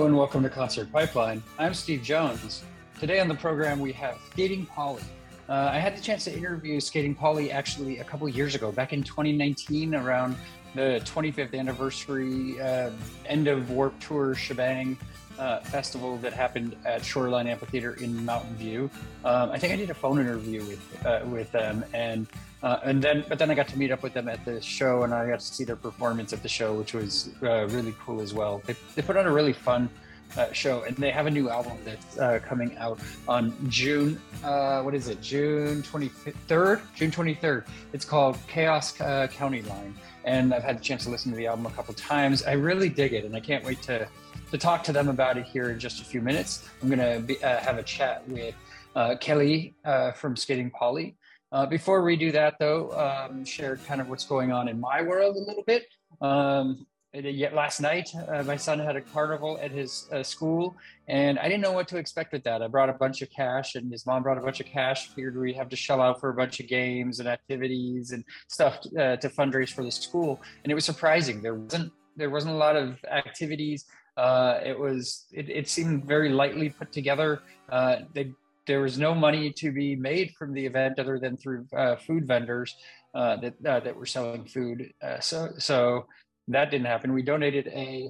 [0.00, 1.42] And welcome to Concert Pipeline.
[1.58, 2.64] I'm Steve Jones.
[2.98, 5.02] Today on the program we have Skating Polly.
[5.46, 8.94] Uh, I had the chance to interview Skating Polly actually a couple years ago, back
[8.94, 10.36] in 2019, around
[10.74, 12.90] the 25th anniversary uh,
[13.26, 14.96] end of Warped Tour shebang
[15.38, 18.90] uh, festival that happened at Shoreline Amphitheater in Mountain View.
[19.26, 22.26] Um, I think I did a phone interview with uh, with them, and
[22.62, 25.02] uh, and then but then I got to meet up with them at the show,
[25.02, 28.20] and I got to see their performance at the show, which was uh, really cool
[28.20, 28.62] as well.
[28.66, 29.88] They, they put on a really fun.
[30.36, 34.14] Uh, show and they have a new album that's uh, coming out on June.
[34.42, 35.20] what is it?
[35.20, 36.06] June twenty
[36.46, 36.80] third.
[36.94, 37.64] June twenty third.
[37.92, 39.92] It's called Chaos County Line,
[40.24, 42.44] and I've had the chance to listen to the album a couple times.
[42.44, 44.06] I really dig it, and I can't wait to
[44.50, 46.68] to talk to them about it here in just a few minutes.
[46.82, 48.54] I'm to uh, have a chat with
[48.96, 51.16] uh, Kelli uh, from Skating Polly.
[51.52, 55.02] Uh, before we do that, though, um, share kind of what's going on in my
[55.02, 55.84] world a little bit.
[56.20, 60.76] Um, yet last night, uh, my son had a carnival at his uh, school,
[61.08, 62.62] and I didn't know what to expect with that.
[62.62, 65.08] I brought a bunch of cash, and his mom brought a bunch of cash.
[65.08, 68.80] Figured we have to shell out for a bunch of games and activities and stuff
[68.82, 71.42] to fundraise for the school, and it was surprising.
[71.42, 76.28] There wasn't there wasn't a lot of activities uh, it was it, it, seemed very
[76.28, 77.42] lightly put together.
[77.70, 78.32] Uh, they,
[78.70, 82.24] there was no money to be made from the event other than through uh, food
[82.24, 82.76] vendors
[83.16, 84.92] uh, that uh, that were selling food.
[85.02, 86.06] Uh, so so
[86.46, 87.12] that didn't happen.
[87.12, 88.08] We donated a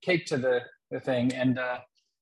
[0.00, 1.58] cake to the, the thing and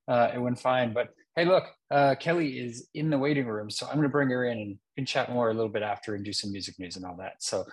[0.09, 0.93] it went fine.
[0.93, 4.45] But hey, look, Kelli is in the waiting room, so I'm going to bring her
[4.47, 7.05] in and can chat more a little bit after and do some music news and
[7.05, 7.35] all that.
[7.39, 7.65] So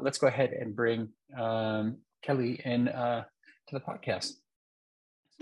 [0.00, 3.26] let's go ahead and bring um, Kelli in to
[3.72, 4.32] the podcast.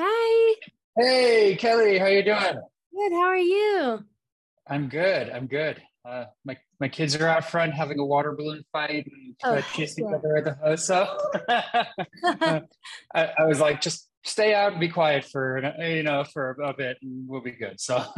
[0.01, 0.55] Hi.
[0.99, 2.61] Hey, Kelli, how are you doing?
[2.93, 3.13] Good.
[3.13, 4.05] How are you?
[4.69, 5.31] I'm good.
[5.31, 5.81] I'm good.
[6.05, 9.99] Uh, my my kids are out front having a water balloon fight and oh, kiss
[9.99, 10.85] each other at the house.
[10.85, 11.19] So
[13.15, 16.75] I, I, was like, just stay out and be quiet for you know for a
[16.75, 17.81] bit, and we'll be good.
[17.81, 18.05] So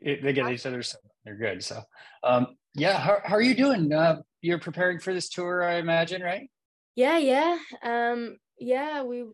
[0.00, 1.62] it, they get each other, so they're good.
[1.62, 1.80] So
[2.24, 3.92] um, yeah, how how are you doing?
[3.92, 6.50] Uh, you're preparing for this tour, I imagine, right?
[6.96, 9.02] Yeah, yeah, um, yeah.
[9.02, 9.26] We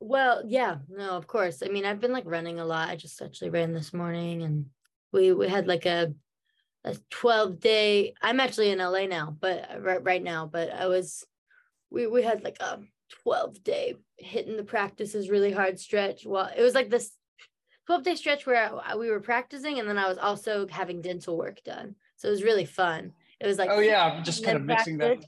[0.00, 1.62] well, yeah, no, of course.
[1.64, 2.88] I mean, I've been like running a lot.
[2.88, 4.66] I just actually ran this morning and
[5.12, 6.14] we we had like a
[6.84, 11.24] a 12 day I'm actually in LA now, but right right now, but I was
[11.90, 12.80] we we had like a
[13.22, 16.24] 12 day hitting the practices really hard stretch.
[16.26, 17.12] Well, it was like this
[17.86, 21.36] 12 day stretch where I, we were practicing and then I was also having dental
[21.36, 21.94] work done.
[22.16, 23.12] So it was really fun.
[23.40, 25.18] It was like Oh yeah, I'm just kind of mixing that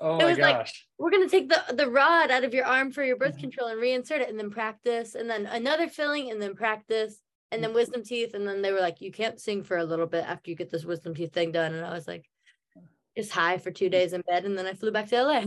[0.00, 0.56] Oh it was gosh.
[0.56, 0.68] like
[0.98, 3.42] we're gonna take the the rod out of your arm for your birth mm-hmm.
[3.42, 7.20] control and reinsert it and then practice and then another filling and then practice
[7.52, 7.76] and then mm-hmm.
[7.76, 10.50] wisdom teeth and then they were like you can't sing for a little bit after
[10.50, 12.28] you get this wisdom teeth thing done and I was like
[13.16, 15.44] just high for two days in bed and then I flew back to LA.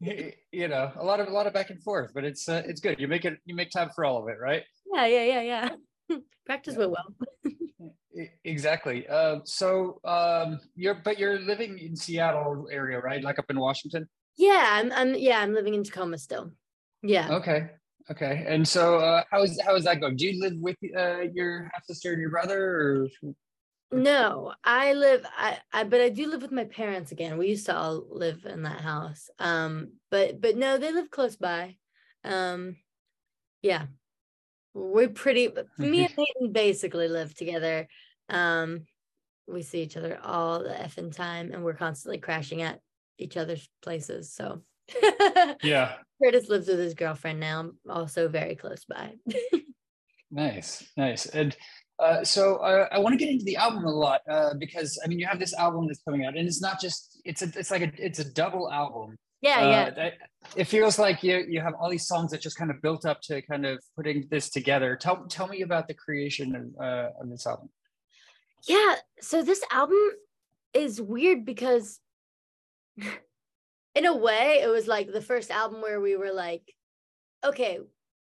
[0.52, 2.80] you know, a lot of a lot of back and forth, but it's uh, it's
[2.80, 3.00] good.
[3.00, 4.62] You make it you make time for all of it, right?
[4.92, 5.70] Yeah, yeah, yeah,
[6.10, 6.16] yeah.
[6.46, 6.86] Practice yeah.
[6.86, 9.08] went well exactly.
[9.08, 13.22] Uh, so um, you're, but you're living in Seattle area, right?
[13.22, 14.08] Like up in Washington.
[14.36, 14.92] Yeah, I'm.
[14.92, 15.14] I'm.
[15.14, 16.52] Yeah, I'm living in Tacoma still.
[17.02, 17.28] Yeah.
[17.30, 17.70] Okay.
[18.10, 18.44] Okay.
[18.46, 20.16] And so, uh, how is how is that going?
[20.16, 23.34] Do you live with uh, your half sister and your brother, or?
[23.90, 25.24] No, I live.
[25.36, 25.84] I, I.
[25.84, 27.38] But I do live with my parents again.
[27.38, 29.28] We used to all live in that house.
[29.38, 29.92] Um.
[30.10, 31.76] But but no, they live close by.
[32.24, 32.76] Um.
[33.62, 33.86] Yeah.
[34.74, 35.48] We're pretty.
[35.78, 37.88] Me and Peyton basically live together
[38.28, 38.86] um,
[39.46, 42.80] we see each other all the effing time and we're constantly crashing at
[43.18, 44.32] each other's places.
[44.32, 44.62] So
[45.62, 45.94] yeah.
[46.22, 49.14] Curtis lives with his girlfriend now, also very close by.
[50.30, 51.26] nice, nice.
[51.26, 51.56] And
[51.98, 55.08] uh, so uh, I want to get into the album a lot uh, because I
[55.08, 57.70] mean you have this album that's coming out and it's not just it's a it's
[57.70, 59.16] like a it's a double album.
[59.40, 60.10] Yeah, uh, yeah.
[60.56, 63.20] It feels like you you have all these songs that just kind of built up
[63.22, 64.96] to kind of putting this together.
[64.96, 67.68] Tell tell me about the creation of, uh, of this album.
[68.66, 68.96] Yeah.
[69.20, 69.98] So this album
[70.74, 72.00] is weird because
[73.98, 76.72] in a way it was like the first album where we were like,
[77.44, 77.80] okay,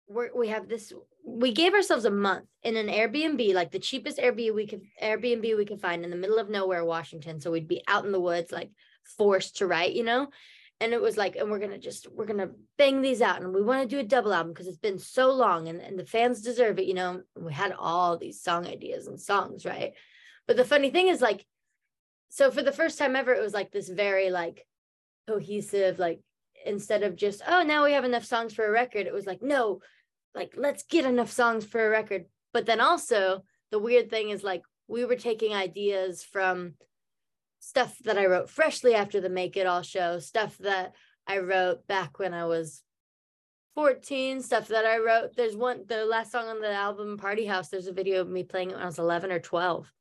[0.08, 0.94] we we have this
[1.26, 5.58] we gave ourselves a month in an Airbnb, like the cheapest Airbnb we could Airbnb
[5.58, 7.40] we could find in the middle of nowhere, Washington.
[7.40, 8.70] So we'd be out in the woods, like
[9.18, 10.28] forced to write, you know?
[10.82, 13.64] And it was like, and we're gonna just we're gonna bang these out and we
[13.64, 16.42] want to do a double album because it's been so long and, and the fans
[16.42, 17.24] deserve it, you know.
[17.36, 19.94] We had all these song ideas and songs, right?
[20.48, 21.44] But the funny thing is like,
[22.30, 24.68] so for the first time ever, it was like this very like
[25.28, 26.22] cohesive, like
[26.66, 29.42] instead of just, oh, now we have enough songs for a record, it was like,
[29.42, 29.82] no,
[30.34, 32.26] like let's get enough songs for a record.
[32.54, 36.74] But then also the weird thing is like we were taking ideas from
[37.60, 40.94] stuff that I wrote freshly after the Make It All show, stuff that
[41.28, 42.82] I wrote back when I was
[43.76, 45.36] 14 stuff that I wrote.
[45.36, 48.44] There's one, the last song on the album Party House, there's a video of me
[48.44, 49.92] playing it when I was 11 or 12.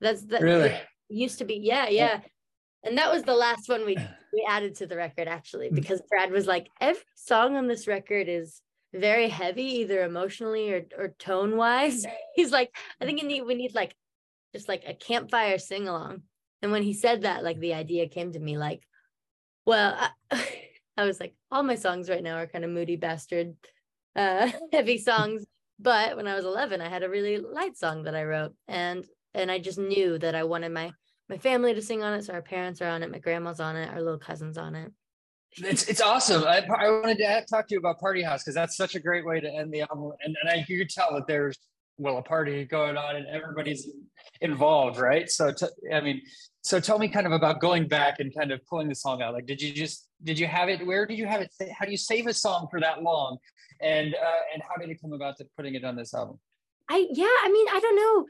[0.00, 0.74] That's that really
[1.08, 1.60] used to be.
[1.62, 2.20] Yeah, yeah.
[2.84, 3.96] And that was the last one we
[4.32, 5.74] we added to the record actually, Hmm.
[5.74, 8.60] because Brad was like, every song on this record is
[8.94, 12.06] very heavy, either emotionally or or tone wise.
[12.34, 13.94] He's like, I think we need we need like
[14.54, 16.22] just like a campfire sing along.
[16.60, 18.82] And when he said that, like the idea came to me like,
[19.66, 19.96] well,
[20.30, 20.44] I,
[20.96, 23.54] I was like, all my songs right now are kind of moody bastard,
[24.14, 25.44] uh, heavy songs.
[25.78, 29.04] But when I was 11, I had a really light song that I wrote, and
[29.34, 30.92] and I just knew that I wanted my
[31.32, 32.24] my family to sing on it.
[32.24, 34.92] So our parents are on it, my grandma's on it, our little cousins on it.
[35.56, 36.44] It's it's awesome.
[36.44, 39.26] I, I wanted to talk to you about Party House because that's such a great
[39.26, 41.58] way to end the album, and and I you could tell that there's
[41.98, 43.86] well a party going on and everybody's
[44.40, 45.30] involved, right?
[45.30, 46.22] So t- I mean,
[46.62, 49.34] so tell me kind of about going back and kind of pulling the song out.
[49.34, 50.86] Like, did you just did you have it?
[50.86, 51.52] Where did you have it?
[51.78, 53.36] How do you save a song for that long?
[53.82, 56.38] And uh, and how did it come about to putting it on this album?
[56.88, 58.26] I yeah, I mean, I don't know.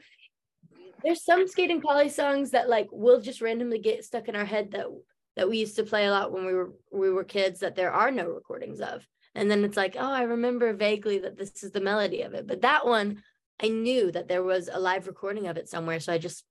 [1.03, 4.71] There's some Skating Polly songs that like will just randomly get stuck in our head
[4.71, 4.87] that
[5.35, 7.91] that we used to play a lot when we were we were kids that there
[7.91, 9.05] are no recordings of.
[9.35, 12.45] And then it's like, oh, I remember vaguely that this is the melody of it.
[12.45, 13.23] But that one,
[13.61, 15.99] I knew that there was a live recording of it somewhere.
[15.99, 16.43] So I just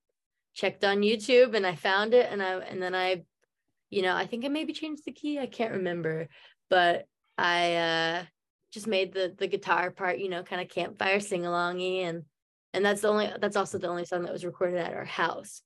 [0.54, 3.22] checked on YouTube and I found it and I and then I,
[3.90, 5.38] you know, I think I maybe changed the key.
[5.38, 6.28] I can't remember,
[6.68, 7.06] but
[7.38, 8.24] I uh
[8.72, 12.24] just made the the guitar part, you know, kind of campfire sing alongy and
[12.72, 15.62] and that's the only that's also the only song that was recorded at our house.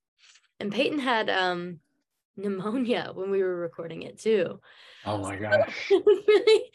[0.61, 1.81] And Peyton had um
[2.37, 4.61] pneumonia when we were recording it too.
[5.05, 5.87] Oh my gosh!
[5.91, 6.71] it was really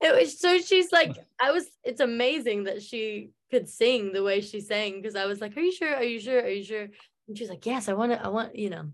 [0.00, 4.40] it was so she's like I was it's amazing that she could sing the way
[4.40, 5.94] she sang because I was like, Are you sure?
[5.94, 6.40] Are you sure?
[6.40, 6.88] Are you sure?
[7.28, 8.90] And she's like, Yes, I want to, I want, you know,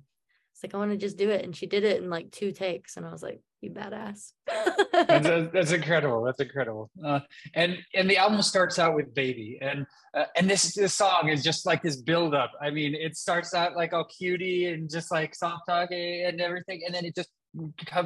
[0.52, 1.44] it's like I want to just do it.
[1.44, 2.96] And she did it in like two takes.
[2.96, 4.32] And I was like, You badass.
[4.92, 6.24] that's, that's incredible.
[6.24, 6.90] That's incredible.
[7.04, 7.20] Uh,
[7.54, 11.44] and and the album starts out with "Baby," and uh, and this this song is
[11.44, 12.52] just like this build up.
[12.60, 16.82] I mean, it starts out like all cutie and just like soft talking and everything,
[16.86, 17.28] and then it just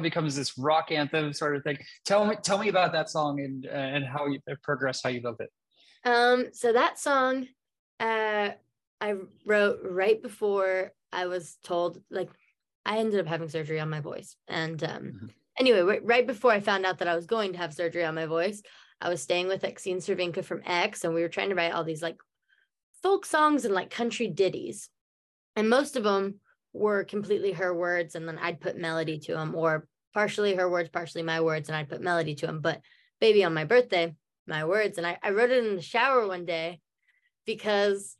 [0.01, 1.77] becomes this rock anthem sort of thing.
[2.05, 5.09] Tell me tell me about that song and uh, and how you it progressed, how
[5.09, 5.51] you built it.
[6.03, 7.47] Um, so that song
[7.99, 8.49] uh
[8.99, 9.15] I
[9.45, 12.29] wrote right before I was told like
[12.85, 14.35] I ended up having surgery on my voice.
[14.47, 15.29] And um Mhm.
[15.57, 18.25] Anyway, right, before I found out that I was going to have surgery on my
[18.25, 18.61] voice,
[18.99, 21.83] I was staying with Exene Cervenka from X and we were trying to write all
[21.83, 22.17] these like
[23.03, 24.89] folk songs and like country ditties.
[25.55, 26.39] And most of them
[26.73, 30.89] were completely her words and then I'd put melody to them or partially her words,
[30.89, 32.61] partially my words and I'd put melody to them.
[32.61, 32.81] But
[33.21, 34.15] baby on my birthday,
[34.47, 36.81] my words and I, I wrote it in the shower one day
[37.45, 38.17] because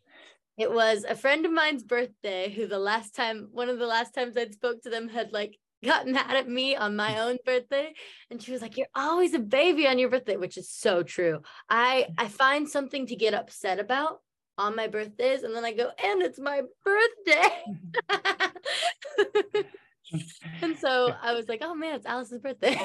[0.57, 4.13] it was a friend of mine's birthday who the last time one of the last
[4.13, 7.93] times I'd spoke to them had like got mad at me on my own birthday
[8.31, 11.41] and she was like you're always a baby on your birthday which is so true
[11.69, 14.21] I I find something to get upset about
[14.57, 17.63] on my birthdays and then I go and it's my birthday
[20.61, 22.79] and so I was like, oh man, it's Alice's birthday.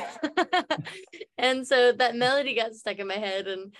[1.38, 3.75] and so that melody got stuck in my head and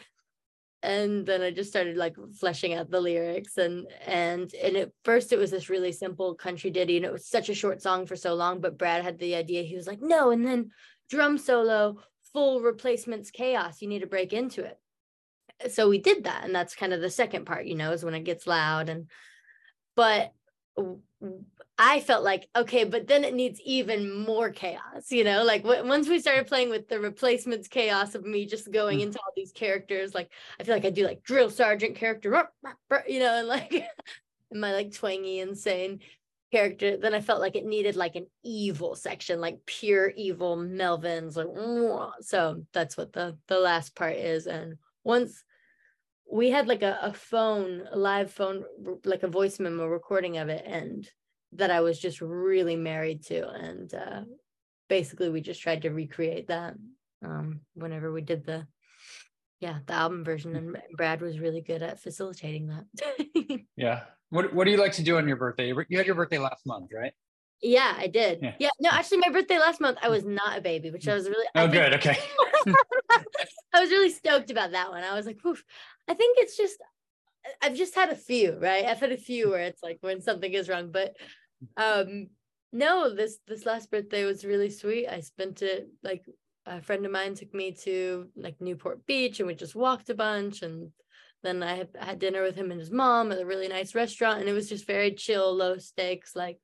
[0.83, 5.33] and then I just started like fleshing out the lyrics and and and at first
[5.33, 8.17] it was this really simple country ditty and it was such a short song for
[8.17, 9.63] so long but Brad had the idea.
[9.63, 10.71] He was like no and then
[11.11, 11.99] drum solo
[12.33, 13.83] full replacements chaos.
[13.83, 14.79] You need to break into it.
[15.71, 18.15] So we did that and that's kind of the second part you know is when
[18.15, 19.11] it gets loud and
[19.97, 20.33] but
[21.83, 25.45] I felt like okay, but then it needs even more chaos, you know.
[25.45, 29.03] Like w- once we started playing with the replacements chaos of me just going Mm.
[29.05, 32.51] into all these characters, like I feel like I do like drill sergeant character,
[33.09, 33.73] you know, and like
[34.53, 36.01] my like twangy, insane
[36.53, 36.99] character.
[36.99, 41.47] Then I felt like it needed like an evil section, like pure evil Melvins, like
[41.47, 44.47] "Mwah." so that's what the the last part is.
[44.47, 45.43] And once
[46.31, 48.65] we had like a, a phone, a live phone,
[49.07, 51.11] like a voice memo recording of it, and
[51.53, 53.49] that I was just really married to.
[53.49, 54.23] And uh,
[54.89, 56.75] basically, we just tried to recreate that
[57.25, 58.67] um, whenever we did the,
[59.61, 60.57] yeah, the album version.
[60.57, 63.61] And Brad was really good at facilitating that.
[63.77, 64.03] Yeah.
[64.29, 65.73] What What do you like to do on your birthday?
[65.89, 67.13] You had your birthday last month, right?
[67.63, 68.41] yeah, I did.
[68.43, 68.55] Yeah.
[68.59, 68.69] Yeah.
[68.81, 71.47] no, actually, my birthday last month, I was not a baby, which I was really.
[71.55, 71.95] I Oh, think- good.
[71.95, 72.19] Okay.
[73.75, 75.03] I was really stoked about that one.
[75.03, 75.63] I was like, Oof.
[76.09, 76.77] I think it's just
[77.63, 78.85] I've just had a few, right?
[78.85, 81.17] I've had a few where it's like when something is wrong, but
[81.77, 82.29] um
[82.73, 85.09] no, this this last birthday was really sweet.
[85.09, 86.25] I spent it like
[86.67, 90.15] a friend of mine took me to like Newport Beach and we just walked a
[90.15, 90.91] bunch and
[91.43, 94.41] then I had, had dinner with him and his mom at a really nice restaurant
[94.41, 96.59] and it was just very chill, low stakes like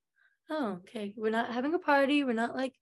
[0.49, 2.75] oh, okay, we're not having a party, we're not like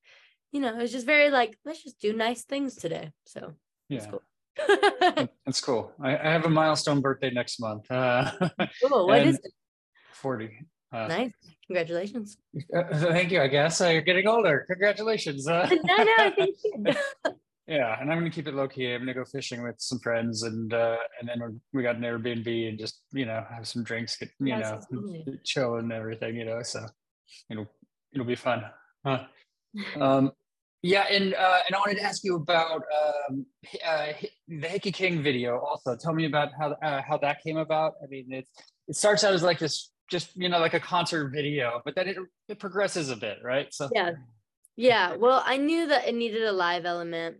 [0.52, 3.10] you know, it was just very like let's just do nice things today.
[3.26, 3.54] So
[3.88, 4.06] Yeah.
[4.06, 4.22] Cool.
[5.44, 5.92] That's cool.
[6.00, 7.90] I, I, have a milestone birthday next month.
[7.90, 8.30] Uh,
[8.86, 9.08] cool.
[9.08, 9.52] What is it?
[10.12, 10.50] 40.
[10.92, 11.32] Uh, nice.
[11.66, 12.36] Congratulations.
[12.72, 13.40] Thank you.
[13.40, 14.64] I guess uh, you're getting older.
[14.68, 15.48] Congratulations.
[15.48, 16.94] Uh, no, no, thank you.
[17.66, 18.92] yeah, and I'm gonna keep it low key.
[18.92, 22.68] I'm gonna go fishing with some friends, and uh, and then we got an Airbnb
[22.68, 24.80] and just you know have some drinks, get you know,
[25.44, 26.36] chill and everything.
[26.36, 26.84] You know, so
[27.50, 27.66] it'll
[28.12, 28.64] it'll be fun.
[29.04, 29.24] Huh.
[30.00, 30.32] um,
[30.84, 32.82] yeah, and uh, and I wanted to ask you about
[33.30, 33.46] um,
[33.86, 34.08] uh,
[34.48, 35.58] the Hickey King video.
[35.58, 37.94] Also, tell me about how uh, how that came about.
[38.02, 38.46] I mean, it
[38.86, 42.08] it starts out as like this, just you know, like a concert video, but then
[42.08, 42.16] it
[42.48, 43.72] it progresses a bit, right?
[43.72, 44.12] So yeah,
[44.76, 45.16] yeah.
[45.16, 47.38] Well, I knew that it needed a live element,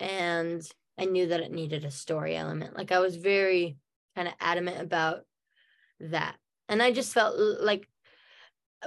[0.00, 0.62] and
[0.98, 2.76] I knew that it needed a story element.
[2.76, 3.76] Like I was very
[4.14, 5.20] kind of adamant about
[6.00, 6.36] that,
[6.68, 7.88] and I just felt like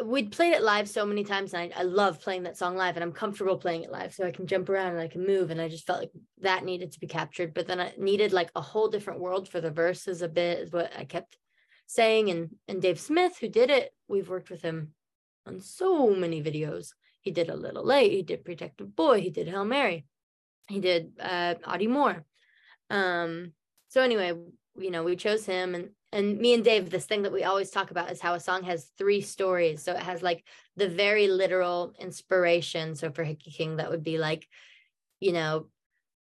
[0.04, 2.96] we'd played it live so many times and I, I love playing that song live
[2.96, 5.50] and I'm comfortable playing it live so I can jump around and I can move
[5.50, 8.52] and I just felt like that needed to be captured but then I needed like
[8.56, 11.38] a whole different world for the verses a bit is what I kept
[11.88, 14.94] saying and and Dave Smith who did it we've worked with him
[15.46, 16.90] on so many videos
[17.22, 20.06] he did a little late he did protective boy he did Hail Mary
[20.70, 22.24] he did uh Audie Moore
[22.90, 23.54] um
[23.88, 24.34] so anyway
[24.78, 27.70] you know we chose him and and me and Dave, this thing that we always
[27.70, 29.84] talk about is how a song has three stories.
[29.84, 30.46] So it has like
[30.78, 32.96] the very literal inspiration.
[32.96, 34.48] So for Hickey King, that would be like,
[35.20, 35.68] you know,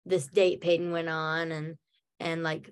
[0.07, 1.77] this date Peyton went on and
[2.19, 2.71] and like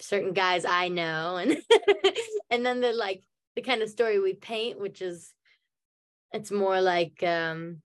[0.00, 1.56] certain guys I know and
[2.50, 3.22] and then the like
[3.54, 5.32] the kind of story we paint, which is
[6.32, 7.82] it's more like um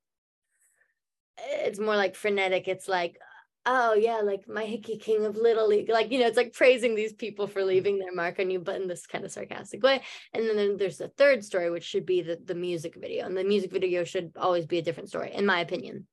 [1.38, 2.68] it's more like frenetic.
[2.68, 3.18] It's like,
[3.66, 5.90] oh yeah, like my Hickey King of Little League.
[5.90, 7.70] Like, you know, it's like praising these people for mm-hmm.
[7.70, 10.02] leaving their mark on you, but in this kind of sarcastic way.
[10.34, 13.26] And then there's the third story, which should be the, the music video.
[13.26, 16.08] And the music video should always be a different story, in my opinion.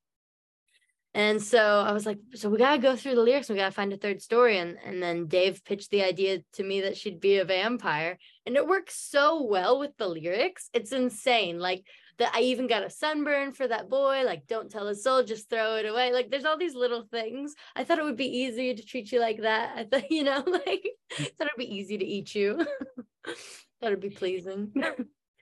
[1.15, 3.93] And so I was like, so we gotta go through the lyrics, we gotta find
[3.93, 4.57] a third story.
[4.57, 8.17] And and then Dave pitched the idea to me that she'd be a vampire.
[8.45, 10.69] And it works so well with the lyrics.
[10.73, 11.57] It's insane.
[11.57, 11.85] Like
[12.17, 14.23] that I even got a sunburn for that boy.
[14.25, 16.11] Like, don't tell a soul, just throw it away.
[16.11, 17.55] Like, there's all these little things.
[17.75, 19.77] I thought it would be easy to treat you like that.
[19.77, 21.23] I thought, you know, like, hmm.
[21.23, 22.57] I thought it'd be easy to eat you.
[23.25, 24.73] thought it'd be pleasing.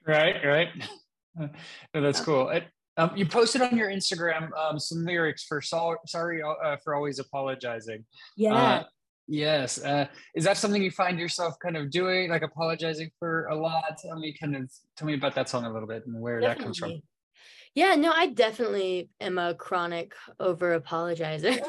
[0.06, 0.68] right, right.
[1.92, 2.48] That's cool.
[2.50, 2.64] It,
[2.96, 7.18] um, you posted on your Instagram um, some lyrics for so- "Sorry uh, for Always
[7.18, 8.04] Apologizing."
[8.36, 8.54] Yeah.
[8.54, 8.84] Uh,
[9.26, 9.82] Yes.
[9.82, 13.98] Uh, is that something you find yourself kind of doing, like apologizing for a lot?
[13.98, 16.58] Tell me, kind of, tell me about that song a little bit and where definitely.
[16.58, 17.02] that comes from.
[17.74, 21.58] Yeah, no, I definitely am a chronic over apologizer.
[21.62, 21.66] uh,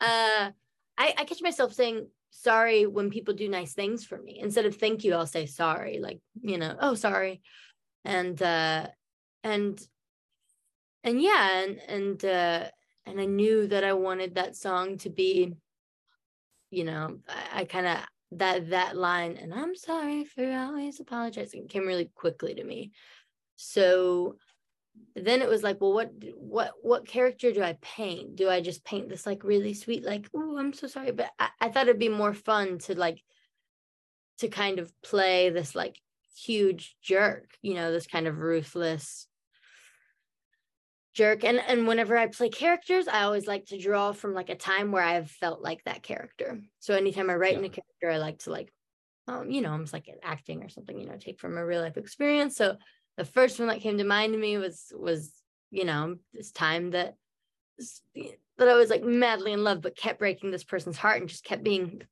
[0.00, 0.50] I,
[0.98, 4.40] I catch myself saying sorry when people do nice things for me.
[4.42, 7.40] Instead of thank you, I'll say sorry, like, you know, oh, sorry.
[8.04, 8.88] And, uh,
[9.44, 9.80] and,
[11.04, 12.64] and yeah, and, and, uh,
[13.06, 15.54] and I knew that I wanted that song to be
[16.74, 17.98] you know, I, I kind of
[18.32, 22.90] that that line, and I'm sorry for always apologizing, came really quickly to me.
[23.56, 24.36] So
[25.14, 28.36] then it was like, well, what what what character do I paint?
[28.36, 31.48] Do I just paint this like really sweet, like, oh, I'm so sorry, but I,
[31.60, 33.22] I thought it'd be more fun to like
[34.38, 36.00] to kind of play this like
[36.36, 39.28] huge jerk, you know, this kind of ruthless
[41.14, 44.56] jerk and and whenever i play characters i always like to draw from like a
[44.56, 47.60] time where i've felt like that character so anytime i write yeah.
[47.60, 48.72] in a character i like to like
[49.28, 51.96] um you know i'm like acting or something you know take from a real life
[51.96, 52.76] experience so
[53.16, 55.32] the first one that came to mind to me was was
[55.70, 57.14] you know this time that
[58.58, 61.44] that i was like madly in love but kept breaking this person's heart and just
[61.44, 62.02] kept being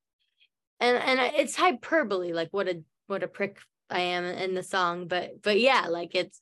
[0.80, 3.58] and and it's hyperbole like what a what a prick
[3.90, 6.40] i am in the song but but yeah like it's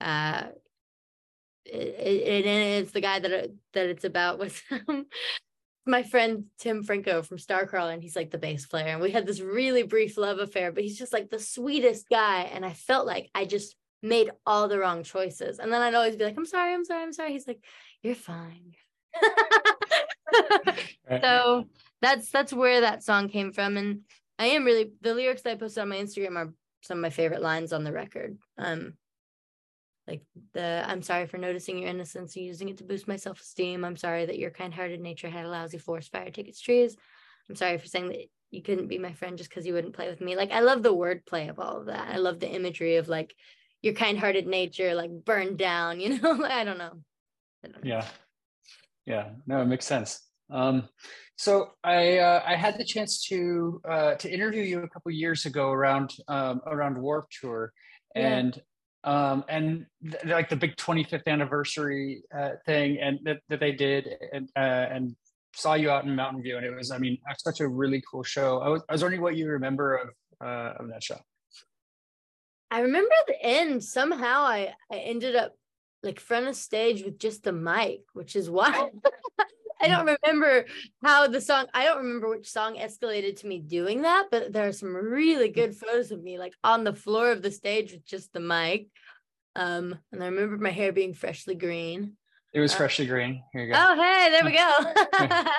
[0.00, 0.44] uh
[1.64, 4.62] it, it, it's the guy that that it's about with
[5.86, 8.88] my friend Tim Franco from Starcrawler, and he's like the bass player.
[8.88, 12.42] And we had this really brief love affair, but he's just like the sweetest guy.
[12.42, 15.58] And I felt like I just made all the wrong choices.
[15.58, 17.32] And then I'd always be like, I'm sorry, I'm sorry, I'm sorry.
[17.32, 17.64] He's like,
[18.02, 18.74] You're fine.
[21.20, 21.66] so
[22.00, 23.76] that's that's where that song came from.
[23.76, 24.00] And
[24.38, 26.52] I am really the lyrics that I posted on my Instagram are
[26.82, 28.38] some of my favorite lines on the record.
[28.58, 28.94] Um,
[30.12, 33.84] like the i'm sorry for noticing your innocence and using it to boost my self-esteem.
[33.84, 36.96] I'm sorry that your kind-hearted nature had a lousy forest fire take its trees.
[37.48, 38.18] I'm sorry for saying that
[38.50, 40.36] you couldn't be my friend just because you wouldn't play with me.
[40.36, 42.08] Like i love the wordplay of all of that.
[42.12, 43.34] I love the imagery of like
[43.80, 46.44] your kind-hearted nature like burned down you know?
[46.44, 46.94] I, don't know.
[47.64, 47.90] I don't know.
[47.94, 48.04] Yeah.
[49.06, 49.30] Yeah.
[49.46, 50.20] No it makes sense.
[50.50, 50.88] Um
[51.36, 55.44] so I uh, I had the chance to uh, to interview you a couple years
[55.44, 57.72] ago around um, around Warped Tour,
[58.14, 58.60] and
[59.04, 64.08] um, and th- like the big 25th anniversary uh, thing and that, that they did
[64.32, 65.16] and uh, and
[65.54, 68.22] saw you out in Mountain View, and it was, I mean, such a really cool
[68.22, 68.60] show.
[68.60, 70.08] I was, I was wondering what you remember of
[70.40, 71.18] uh, of that show.
[72.70, 75.52] I remember at the end somehow I I ended up
[76.02, 78.90] like front of stage with just the mic, which is why
[79.82, 80.66] I don't remember
[81.02, 81.66] how the song.
[81.74, 85.48] I don't remember which song escalated to me doing that, but there are some really
[85.48, 88.86] good photos of me like on the floor of the stage with just the mic.
[89.56, 92.16] Um, and I remember my hair being freshly green.
[92.54, 93.42] It was uh, freshly green.
[93.52, 93.78] Here you go.
[93.78, 95.50] Oh, hey, there we go.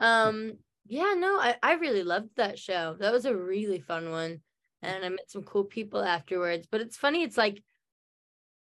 [0.00, 0.54] um,
[0.86, 2.96] yeah, no, I, I really loved that show.
[2.98, 4.40] That was a really fun one.
[4.82, 6.66] And I met some cool people afterwards.
[6.70, 7.62] But it's funny, it's like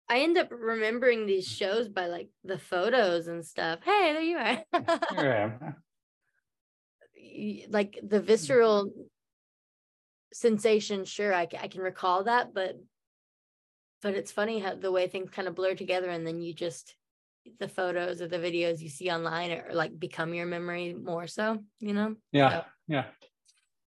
[0.07, 3.79] I end up remembering these shows by like the photos and stuff.
[3.83, 4.63] Hey, there you are.
[5.13, 5.51] yeah.
[7.69, 8.91] Like the visceral
[10.31, 12.75] sensation, sure, I, I can recall that, but
[14.01, 16.95] but it's funny how the way things kind of blur together and then you just
[17.59, 21.63] the photos or the videos you see online or like become your memory more so,
[21.79, 22.15] you know?
[22.31, 22.49] Yeah.
[22.49, 22.65] So.
[22.87, 23.05] Yeah.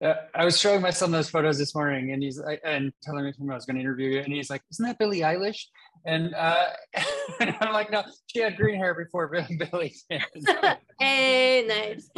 [0.02, 3.32] Uh, I was showing my son those photos this morning, and he's and telling me
[3.50, 5.66] I was going to interview you, and he's like, "Isn't that Billie Eilish?"
[6.04, 6.64] And, uh,
[7.40, 9.94] and I'm like, "No, she had green hair before Billie."
[10.98, 12.10] hey, nice.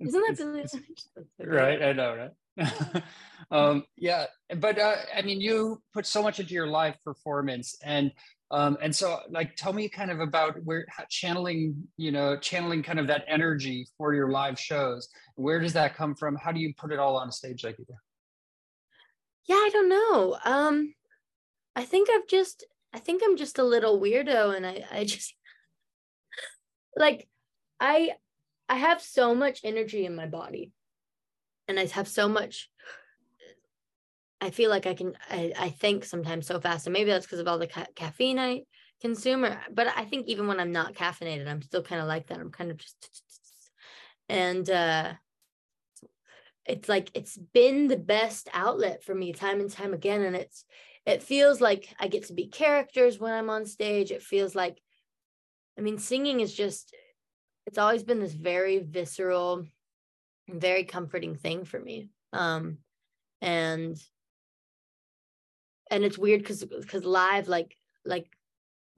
[0.00, 0.64] Isn't that Billie?
[1.38, 3.02] Right, I know, right?
[3.50, 8.12] um, yeah, but uh, I mean, you put so much into your live performance, and
[8.50, 12.98] um, and so like tell me kind of about where channeling you know channeling kind
[12.98, 16.74] of that energy for your live shows where does that come from how do you
[16.76, 17.94] put it all on stage like you do
[19.46, 20.92] yeah i don't know um
[21.76, 25.34] i think i've just i think i'm just a little weirdo and i i just
[26.96, 27.28] like
[27.80, 28.10] i
[28.68, 30.72] i have so much energy in my body
[31.68, 32.70] and i have so much
[34.40, 36.86] I feel like I can, I, I think sometimes so fast.
[36.86, 38.62] And maybe that's because of all the ca- caffeine I
[39.00, 39.44] consume.
[39.44, 42.38] Or, but I think even when I'm not caffeinated, I'm still kind of like that.
[42.38, 42.96] I'm kind of just,
[44.30, 45.12] and uh,
[46.64, 50.22] it's like, it's been the best outlet for me time and time again.
[50.22, 50.64] And it's,
[51.10, 54.10] it feels like I get to be characters when I'm on stage.
[54.10, 54.80] It feels like,
[55.78, 56.94] I mean, singing is just,
[57.66, 59.64] it's always been this very visceral,
[60.48, 62.08] very comforting thing for me.
[62.32, 62.78] Um,
[63.40, 64.00] and
[65.90, 68.26] and it's weird because because live like like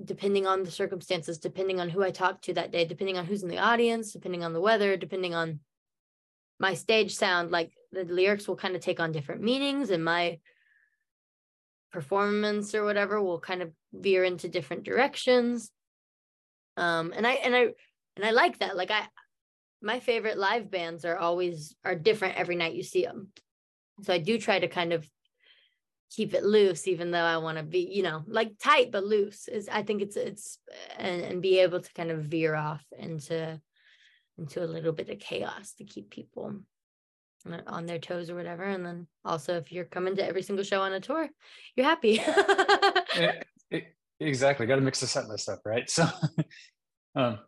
[0.05, 3.43] depending on the circumstances depending on who i talk to that day depending on who's
[3.43, 5.61] in the audience depending on the weather depending on
[6.59, 10.39] my stage sound like the lyrics will kind of take on different meanings and my
[11.93, 15.71] performance or whatever will kind of veer into different directions.
[16.77, 17.69] Um and i and i
[18.17, 18.77] and i like that.
[18.77, 19.07] Like i
[19.83, 23.29] my favorite live bands are always are different every night you see them
[24.03, 25.07] so i do try to kind of
[26.15, 29.49] keep it loose even though i want to be you know like tight but loose
[29.49, 30.59] is i think it's it's
[30.99, 33.61] and, and be able to kind of veer off into
[34.39, 36.55] into a little bit of chaos to keep people
[37.67, 38.65] on their toes or whatever.
[38.65, 41.29] And then also if you're coming to every single show on a tour
[41.77, 42.21] you're happy.
[43.15, 43.85] It, it,
[44.21, 44.67] exactly.
[44.67, 45.89] Got to mix the set list up right?
[45.91, 46.07] So
[47.15, 47.39] um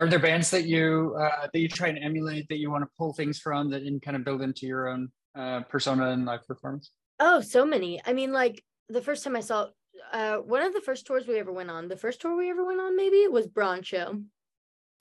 [0.00, 2.90] are there bands that you uh, that you try and emulate that you want to
[2.96, 6.46] pull things from that and kind of build into your own uh, persona and live
[6.46, 6.90] performance?
[7.20, 8.00] Oh, so many.
[8.04, 9.68] I mean, like the first time I saw
[10.12, 12.64] uh one of the first tours we ever went on, the first tour we ever
[12.64, 14.22] went on maybe was Broncho.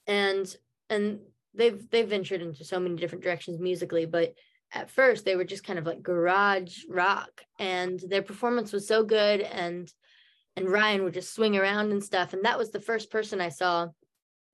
[0.07, 0.55] And
[0.89, 1.19] and
[1.53, 4.33] they've they've ventured into so many different directions musically, but
[4.73, 9.03] at first they were just kind of like garage rock and their performance was so
[9.03, 9.91] good and
[10.55, 13.49] and Ryan would just swing around and stuff and that was the first person I
[13.49, 13.87] saw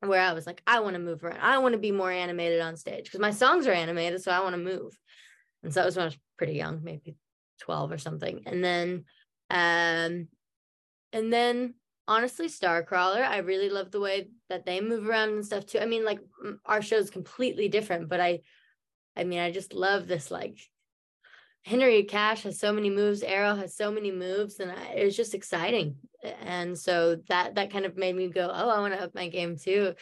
[0.01, 1.39] where I was like I want to move around.
[1.41, 4.41] I want to be more animated on stage because my songs are animated so I
[4.41, 4.97] want to move.
[5.63, 7.15] And so that was when I was pretty young, maybe
[7.61, 8.43] 12 or something.
[8.45, 9.05] And then
[9.49, 10.27] um
[11.11, 11.75] and then
[12.09, 15.77] honestly Starcrawler, I really love the way that they move around and stuff too.
[15.79, 16.19] I mean like
[16.65, 18.41] our show is completely different, but I
[19.15, 20.57] I mean I just love this like
[21.65, 25.15] Henri Cash has so many moves, Arrow has so many moves and I, it was
[25.15, 25.97] just exciting.
[26.41, 29.29] And so that that kind of made me go, "Oh, I want to up my
[29.29, 29.93] game too."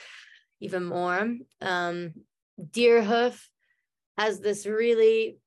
[0.62, 1.36] Even more.
[1.62, 2.14] Um
[2.60, 3.38] Deerhoof
[4.18, 5.38] has this really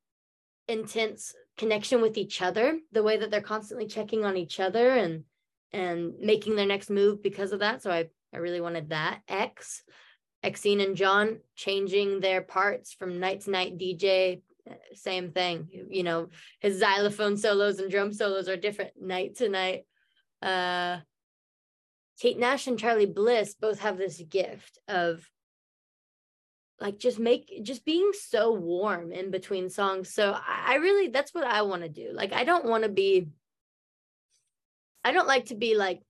[0.68, 5.24] intense connection with each other the way that they're constantly checking on each other and
[5.72, 7.82] and making their next move because of that.
[7.82, 9.20] So i i really wanted that.
[9.28, 9.82] X
[10.42, 14.40] exene and john changing their parts from night to night dj
[14.94, 15.68] same thing.
[15.90, 16.28] You know
[16.60, 18.92] his xylophone solos and drum solos are different.
[19.00, 19.84] Night to night
[20.42, 20.98] uh
[22.20, 25.28] kate nash and Charly bliss both have this gift of
[26.78, 30.12] like just make just being so warm in between songs.
[30.14, 32.10] So i, I really that's what i want to do.
[32.12, 33.28] Like i don't want to be
[35.04, 36.00] i don't like to be like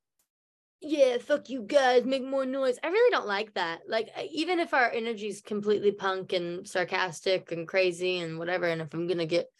[0.83, 2.79] yeah, fuck you guys, make more noise.
[2.83, 3.81] I really don't like that.
[3.87, 8.81] Like, even if our energy is completely punk and sarcastic and crazy and whatever, and
[8.81, 9.50] if I'm gonna get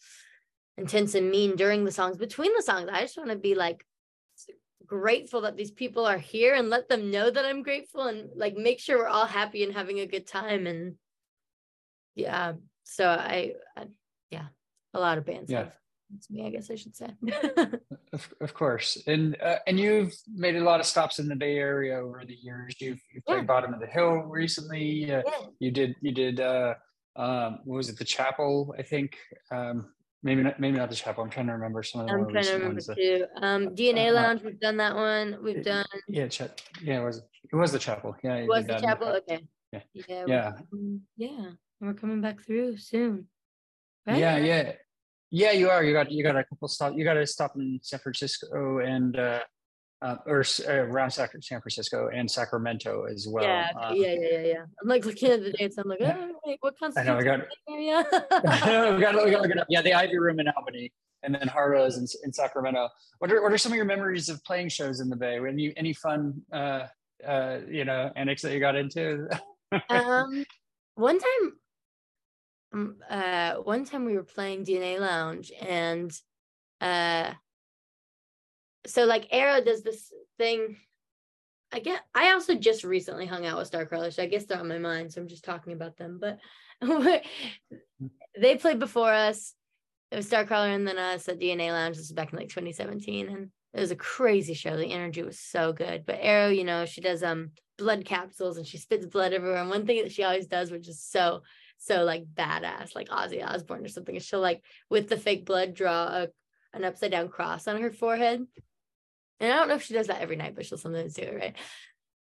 [0.78, 3.84] intense and mean during the songs, between the songs, I just want to be like
[4.86, 8.56] grateful that these people are here and let them know that I'm grateful and like
[8.56, 10.66] make sure we're all happy and having a good time.
[10.66, 10.94] And
[12.14, 13.84] yeah, so I, I
[14.30, 14.46] yeah,
[14.94, 15.58] a lot of bands yeah.
[15.58, 15.72] have
[16.16, 17.11] it's me, I guess I should say.
[18.12, 21.57] of, of course, and uh, and you've made a lot of stops in the Bay
[21.57, 22.75] Area over the years.
[22.81, 23.42] You've you played yeah.
[23.44, 25.12] Bottom of the Hill recently.
[25.12, 25.46] Uh, yeah.
[25.59, 26.75] You did you did uh,
[27.16, 27.99] um, what was it?
[27.99, 29.16] The Chapel, I think.
[29.51, 29.92] Um,
[30.23, 31.25] maybe not maybe not the Chapel.
[31.25, 32.12] I'm trying to remember some of the.
[32.12, 33.27] I'm trying to remember ones too.
[33.40, 34.42] Um, DNA uh, Lounge.
[34.42, 35.38] We've done that one.
[35.42, 35.87] We've done.
[36.09, 36.42] Yeah, ch-
[36.83, 37.01] yeah.
[37.01, 38.16] It was it was the Chapel.
[38.23, 38.37] Yeah.
[38.37, 39.09] It was the Chapel.
[39.09, 39.46] Okay.
[39.73, 39.81] Yeah.
[39.94, 40.25] Yeah.
[40.27, 40.53] Yeah.
[41.16, 41.51] yeah.
[41.81, 43.27] We're coming back through soon.
[44.07, 44.18] Right?
[44.18, 44.73] Yeah, yeah.
[45.30, 45.84] Yeah, you are.
[45.84, 46.94] You got you got a couple stop.
[46.96, 49.40] You got to stop in San Francisco and uh,
[50.02, 53.44] uh, or uh, around San Francisco and Sacramento as well.
[53.44, 54.62] Yeah, uh, yeah, yeah, yeah, yeah.
[54.82, 55.76] I'm like looking at the dates.
[55.78, 57.08] I'm like, oh, wait, what constitutes?
[57.08, 57.18] I know.
[57.18, 57.40] I got.
[57.68, 58.02] Yeah.
[58.94, 59.14] we got.
[59.24, 59.66] We got to look it up.
[59.68, 62.88] Yeah, the Ivy Room in Albany, and then Harlow's in, in Sacramento.
[63.18, 65.36] What are What are some of your memories of playing shows in the Bay?
[65.36, 66.86] Any Any fun, uh,
[67.26, 69.28] uh, you know, annex that you got into?
[69.90, 70.44] um,
[70.94, 71.52] one time
[72.72, 76.12] uh, one time we were playing DNA Lounge and
[76.80, 77.33] uh,
[78.87, 80.76] so like Arrow does this thing.
[81.72, 84.68] I get I also just recently hung out with Starcrawler, so I guess they're on
[84.68, 85.12] my mind.
[85.12, 86.20] So I'm just talking about them.
[86.20, 86.38] But
[88.38, 89.54] they played before us.
[90.11, 91.96] It was Starcrawler and then us at DNA Lounge.
[91.96, 93.28] This was back in like 2017.
[93.28, 94.76] And it was a crazy show.
[94.76, 96.04] The energy was so good.
[96.04, 99.61] But Arrow, you know, she does um blood capsules and she spits blood everywhere.
[99.61, 101.42] And one thing that she always does, which is so
[101.80, 104.14] so like badass, like Ozzy Osbourne or something.
[104.14, 106.28] And she'll like with the fake blood draw a,
[106.74, 108.46] an upside down cross on her forehead.
[109.40, 111.34] And I don't know if she does that every night, but she'll sometimes do it,
[111.34, 111.56] right?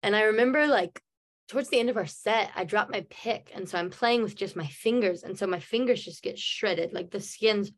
[0.02, 1.02] And I remember like
[1.48, 3.52] towards the end of our set, I dropped my pick.
[3.54, 5.24] And so I'm playing with just my fingers.
[5.24, 7.70] And so my fingers just get shredded, like the skin's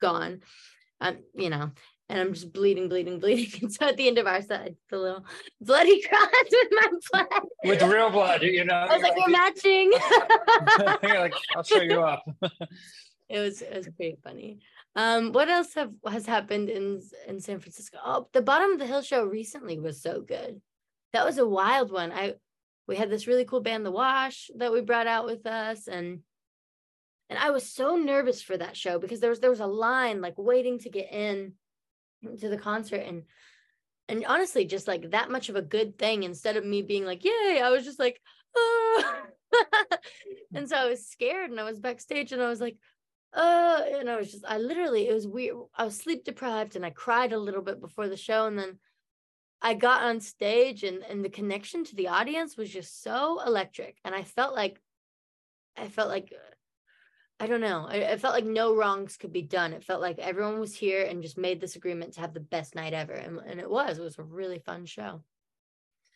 [0.00, 0.40] gone.
[1.02, 1.72] Um, you know,
[2.08, 3.50] and I'm just bleeding, bleeding, bleeding.
[3.62, 5.24] And so at the end of our set, the little
[5.60, 7.42] bloody cross with my blood.
[7.64, 8.74] With real blood, you know.
[8.74, 9.92] I was like, we're matching.
[11.02, 12.24] you're like, I'll show you up.
[13.28, 14.60] it was it was pretty funny.
[14.96, 17.98] Um, what else have has happened in in San Francisco?
[18.04, 20.60] Oh, the bottom of the hill show recently was so good.
[21.12, 22.12] That was a wild one.
[22.12, 22.34] I
[22.86, 26.20] we had this really cool band, The Wash, that we brought out with us, and
[27.28, 30.22] and I was so nervous for that show because there was there was a line
[30.22, 31.52] like waiting to get in
[32.40, 33.22] to the concert and
[34.08, 37.24] and honestly just like that much of a good thing instead of me being like
[37.24, 38.20] yay i was just like
[38.56, 39.14] oh.
[40.54, 42.76] and so i was scared and i was backstage and i was like
[43.34, 46.84] oh and i was just i literally it was weird i was sleep deprived and
[46.84, 48.78] i cried a little bit before the show and then
[49.60, 53.96] i got on stage and and the connection to the audience was just so electric
[54.04, 54.80] and i felt like
[55.76, 56.32] i felt like
[57.40, 57.86] I don't know.
[57.88, 59.72] I, I, felt like no wrongs could be done.
[59.72, 62.74] It felt like everyone was here and just made this agreement to have the best
[62.74, 63.12] night ever.
[63.12, 63.98] And, and it was.
[63.98, 65.22] It was a really fun show.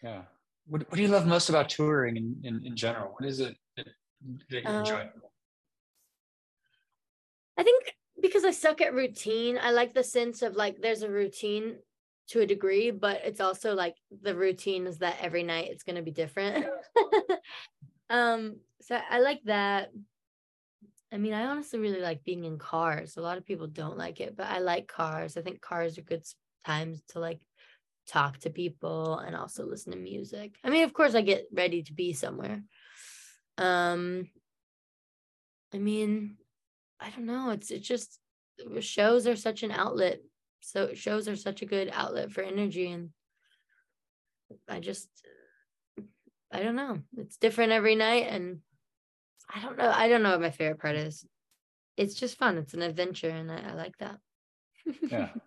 [0.03, 0.23] Yeah.
[0.67, 3.15] What, what do you love most about touring in, in, in general?
[3.17, 3.87] What is it that,
[4.51, 5.09] that you uh, enjoy?
[7.57, 11.11] I think because I suck at routine, I like the sense of like there's a
[11.11, 11.77] routine
[12.29, 15.97] to a degree, but it's also like the routine is that every night it's going
[15.97, 16.67] to be different.
[18.11, 19.91] um, so I like that.
[21.13, 23.17] I mean, I honestly really like being in cars.
[23.17, 25.37] A lot of people don't like it, but I like cars.
[25.37, 26.25] I think cars are good
[26.65, 27.41] times to like
[28.09, 30.55] talk to people and also listen to music.
[30.65, 32.63] I mean, of course I get ready to be somewhere.
[33.59, 34.31] Um
[35.75, 36.37] I mean,
[36.99, 38.19] I don't know, it's it's just
[38.81, 40.21] shows are such an outlet.
[40.61, 43.11] So shows are such a good outlet for energy and
[44.69, 45.09] I just
[46.51, 47.01] I don't know.
[47.17, 48.61] It's different every night and
[49.55, 49.91] I don't know.
[49.91, 51.25] I don't know what my favorite part is.
[51.97, 52.59] It's just fun.
[52.59, 54.19] It's an adventure, and I, I like that.
[55.11, 55.29] yeah.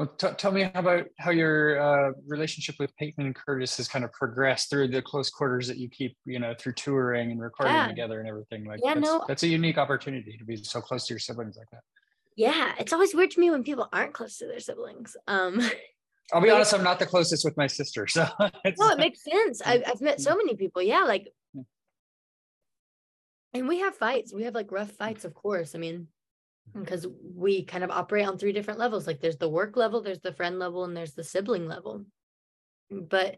[0.00, 4.02] Well, t- tell me about how your uh, relationship with Peyton and Curtis has kind
[4.02, 7.74] of progressed through the close quarters that you keep, you know, through touring and recording
[7.74, 7.86] yeah.
[7.86, 8.64] together and everything.
[8.64, 11.58] Like, yeah, that's, no, that's a unique opportunity to be so close to your siblings
[11.58, 11.82] like that.
[12.34, 15.18] Yeah, it's always weird to me when people aren't close to their siblings.
[15.28, 15.60] Um,
[16.32, 18.26] I'll be honest, I'm not the closest with my sister, so.
[18.38, 19.60] no, it makes sense.
[19.60, 20.80] I've, I've met so many people.
[20.80, 21.28] Yeah, like
[23.54, 24.32] and we have fights.
[24.32, 25.74] We have like rough fights of course.
[25.74, 26.08] I mean
[26.70, 26.80] mm-hmm.
[26.80, 29.06] because we kind of operate on three different levels.
[29.06, 32.04] Like there's the work level there's the friend level and there's the sibling level.
[32.90, 33.36] But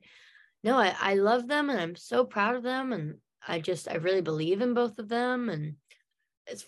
[0.64, 3.16] no i, I love them and i'm so proud of them and
[3.48, 5.74] i just i really believe in both of them and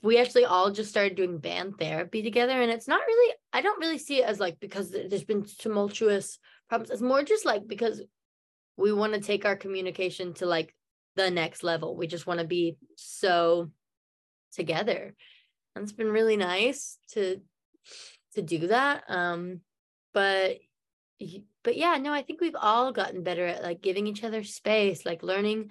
[0.03, 3.79] we actually all just started doing band therapy together and it's not really i don't
[3.79, 6.91] really see it as like because there's been tumultuous problems.
[6.91, 8.03] It's more just like because
[8.77, 10.75] we want to take our communication to like
[11.17, 11.97] the next level.
[11.97, 13.71] We just want to be so
[14.53, 15.15] together.
[15.75, 17.41] And it's been really nice to
[18.35, 19.05] to do that.
[19.09, 19.61] Um
[20.13, 20.59] but
[21.63, 25.07] but yeah, no, I think we've all gotten better at like giving each other space,
[25.07, 25.71] like learning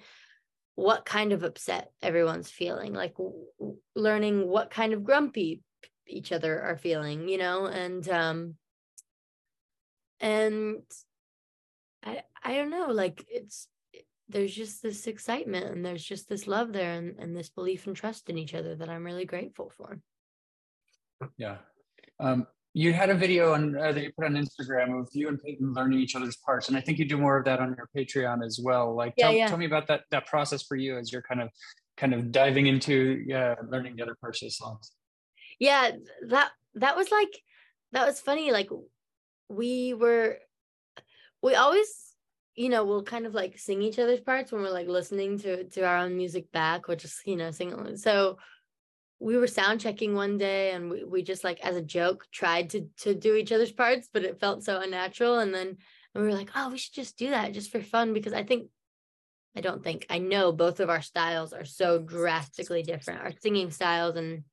[0.74, 3.46] what kind of upset everyone's feeling, like w-
[3.94, 5.62] learning what kind of grumpy
[6.06, 8.54] each other are feeling, you know, and um
[10.20, 10.82] and
[12.02, 13.68] I I don't know, like it's
[14.34, 17.94] there's just this excitement and there's just this love there and, and this belief and
[17.94, 20.00] trust in each other that I'm really grateful for.
[21.38, 21.58] Yeah.
[22.18, 25.40] Um, you had a video on uh, that you put on Instagram of you and
[25.40, 27.88] Peyton learning each other's parts, and I think you do more of that on your
[27.96, 28.92] Patreon as well.
[28.96, 29.46] Like, yeah, tell, yeah.
[29.46, 31.50] tell me about that that process for you as you're kind of
[31.96, 34.90] kind of diving into yeah, learning the other parts of the songs.
[35.60, 35.92] Yeah,
[36.26, 37.30] that that was like
[37.92, 38.50] that was funny.
[38.50, 38.70] Like
[39.48, 40.38] we were,
[41.40, 42.13] we always
[42.54, 45.64] you know, we'll kind of like sing each other's parts when we're like listening to
[45.64, 47.96] to our own music back, or just you know sing.
[47.96, 48.38] So
[49.18, 52.70] we were sound checking one day, and we, we just like as a joke tried
[52.70, 55.38] to to do each other's parts, but it felt so unnatural.
[55.38, 55.76] And then
[56.14, 58.44] and we were like, oh, we should just do that just for fun because I
[58.44, 58.68] think
[59.56, 63.22] I don't think I know both of our styles are so drastically different.
[63.22, 64.44] Our singing styles and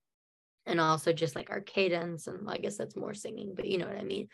[0.65, 3.87] and also just like our cadence and I guess that's more singing, but you know
[3.87, 4.27] what I mean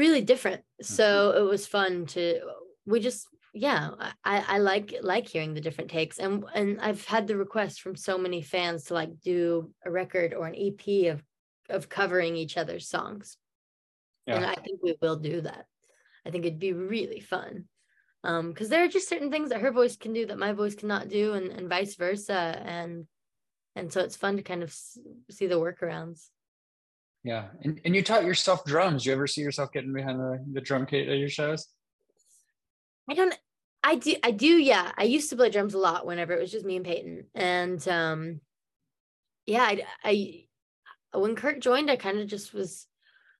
[0.00, 0.62] really different.
[0.80, 1.38] So mm-hmm.
[1.38, 2.40] it was fun to
[2.86, 3.90] we just yeah,
[4.24, 6.18] I, I like like hearing the different takes.
[6.18, 10.34] And and I've had the request from so many fans to like do a record
[10.34, 11.22] or an EP of
[11.68, 13.36] of covering each other's songs.
[14.26, 14.36] Yeah.
[14.36, 15.66] And I think we will do that.
[16.26, 17.64] I think it'd be really fun.
[18.22, 20.74] Um, because there are just certain things that her voice can do that my voice
[20.74, 22.62] cannot do, and, and vice versa.
[22.64, 23.06] And
[23.76, 26.28] and so it's fun to kind of see the workarounds.
[27.22, 27.48] Yeah.
[27.62, 29.04] And, and you taught yourself drums.
[29.04, 31.66] Do you ever see yourself getting behind the, the drum kit at your shows?
[33.08, 33.36] I don't
[33.82, 34.92] I do I do, yeah.
[34.96, 37.26] I used to play drums a lot whenever it was just me and Peyton.
[37.34, 38.40] And um
[39.46, 40.44] yeah, I, I
[41.18, 42.86] when Kurt joined, I kind of just was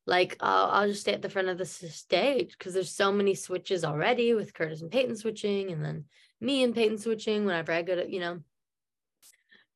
[0.07, 3.35] like, oh, I'll just stay at the front of the stage because there's so many
[3.35, 6.07] switches already with Curtis and Peyton switching, and then
[6.41, 8.41] me and Peyton switching whenever I go to, you know,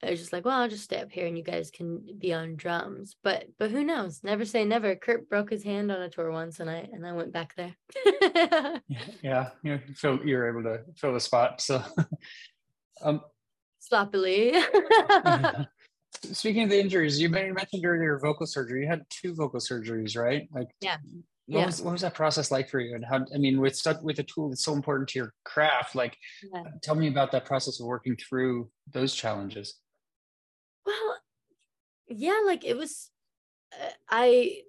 [0.03, 2.33] I was just like, well, I'll just stay up here and you guys can be
[2.35, 3.17] on drums.
[3.23, 4.21] But but who knows?
[4.23, 4.97] Never say never.
[4.97, 7.75] Kurt broke his hand on a tour once and I and I went back there.
[9.23, 9.79] yeah, yeah.
[9.95, 11.61] So you were able to fill the spot.
[11.61, 11.83] So
[13.03, 13.23] um
[13.81, 14.55] sloppily.
[16.23, 18.83] Speaking of the injuries, you mentioned earlier vocal surgery.
[18.83, 20.49] You had two vocal surgeries, right?
[20.53, 20.97] Like yeah.
[21.47, 21.67] What yeah.
[21.67, 22.95] was what was that process like for you?
[22.95, 25.95] And how I mean, with stuff with a tool that's so important to your craft,
[25.95, 26.17] like
[26.53, 26.63] yeah.
[26.83, 29.75] tell me about that process of working through those challenges.
[30.87, 31.16] Well,
[32.09, 33.11] yeah, like it was,
[33.73, 34.62] uh, I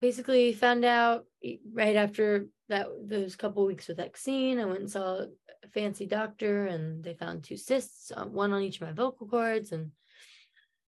[0.00, 1.26] basically found out
[1.72, 4.60] right after that those couple weeks with Exene.
[4.60, 5.20] I went and saw
[5.64, 9.26] a fancy doctor, and they found two cysts, uh, one on each of my vocal
[9.26, 9.92] cords, and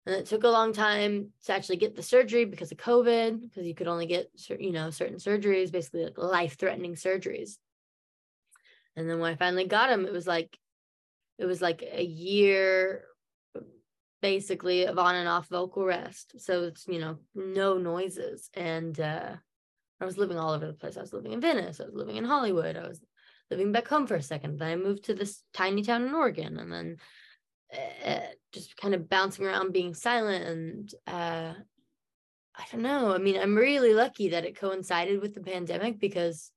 [0.06, 3.66] and it took a long time to actually get the surgery because of COVID, because
[3.66, 7.58] you could only get you know certain surgeries, basically like life threatening surgeries.
[8.94, 10.58] And then when I finally got them, it was like
[11.38, 13.04] it was like a year
[14.26, 16.34] basically of on and off vocal rest.
[16.38, 18.50] So it's, you know, no noises.
[18.54, 19.36] And uh,
[20.00, 20.96] I was living all over the place.
[20.96, 21.80] I was living in Venice.
[21.80, 22.76] I was living in Hollywood.
[22.76, 23.00] I was
[23.52, 24.58] living back home for a second.
[24.58, 26.96] Then I moved to this tiny town in Oregon and then
[28.04, 30.44] uh, just kind of bouncing around being silent.
[30.44, 31.54] And uh,
[32.56, 33.14] I don't know.
[33.14, 36.50] I mean, I'm really lucky that it coincided with the pandemic because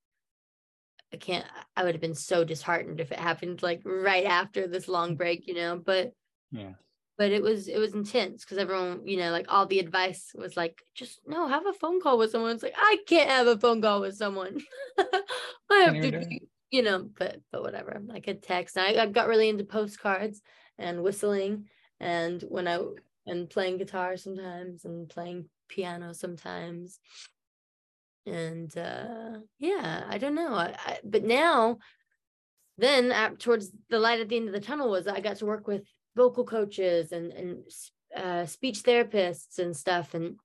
[1.14, 1.46] I can't,
[1.78, 5.46] I would have been so disheartened if it happened like right after this long break,
[5.46, 6.14] you know, but
[6.52, 6.74] yeah
[7.20, 10.56] but it was it was intense because everyone you know like all the advice was
[10.56, 12.52] like just no have a phone call with someone.
[12.52, 14.62] It's like i can't have a phone call with someone.
[14.98, 18.02] I have to be, you know but but whatever.
[18.14, 18.78] I could text.
[18.78, 20.42] I, I got really into postcards
[20.80, 21.66] and whistling
[22.00, 22.80] and when i
[23.28, 27.00] and playing guitar sometimes and playing piano sometimes.
[28.26, 30.54] And uh yeah i don't know.
[30.54, 31.80] I, I but now
[32.78, 35.68] then towards the light at the end of the tunnel was i got to work
[35.68, 35.84] with
[36.16, 37.64] vocal coaches and and
[38.16, 40.36] uh, speech therapists and stuff and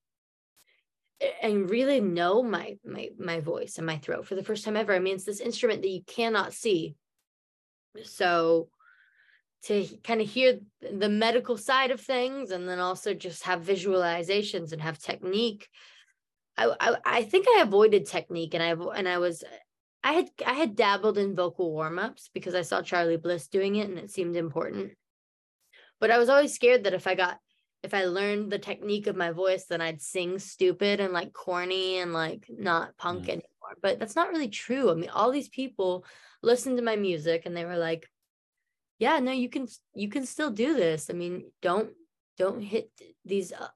[1.42, 4.94] and really know my my my voice and my throat for the first time ever.
[4.94, 6.96] I mean, it's this instrument that you cannot see.
[8.02, 8.68] So
[9.64, 14.72] to kind of hear the medical side of things and then also just have visualizations
[14.72, 15.68] and have technique.
[16.56, 19.42] I, I, I think I avoided technique and I and I was
[20.02, 23.88] I had I had dabbled in vocal warm-ups because I saw Charly Bliss doing it
[23.88, 24.92] and it seemed important.
[26.04, 27.38] But I was always scared that if I got
[27.82, 31.96] if I learned the technique of my voice, then I'd sing stupid and like corny
[31.96, 33.28] and like not punk mm.
[33.28, 33.78] anymore.
[33.80, 36.04] but that's not really true i mean all these people
[36.42, 38.06] listened to my music and they were like
[38.98, 41.88] yeah no you can you can still do this i mean don't
[42.36, 42.90] don't hit
[43.24, 43.68] these uh,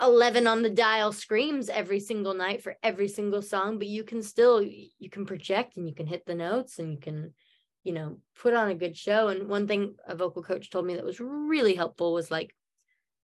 [0.00, 4.22] 11 on the dial screams every single night for every single song but you can
[4.22, 7.34] still you can project and you can hit the notes and you can
[7.84, 9.28] you know put on a good show.
[9.28, 12.54] And one thing a vocal coach told me that was really helpful was like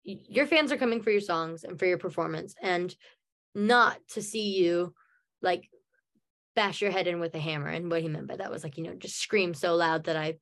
[0.02, 2.94] your fans are coming for your songs and for your performance and
[3.54, 4.94] not to see you
[5.42, 5.68] like
[6.56, 7.68] bash your head in with a hammer.
[7.68, 10.16] And what he meant by that was like you know just scream so loud that
[10.16, 10.34] i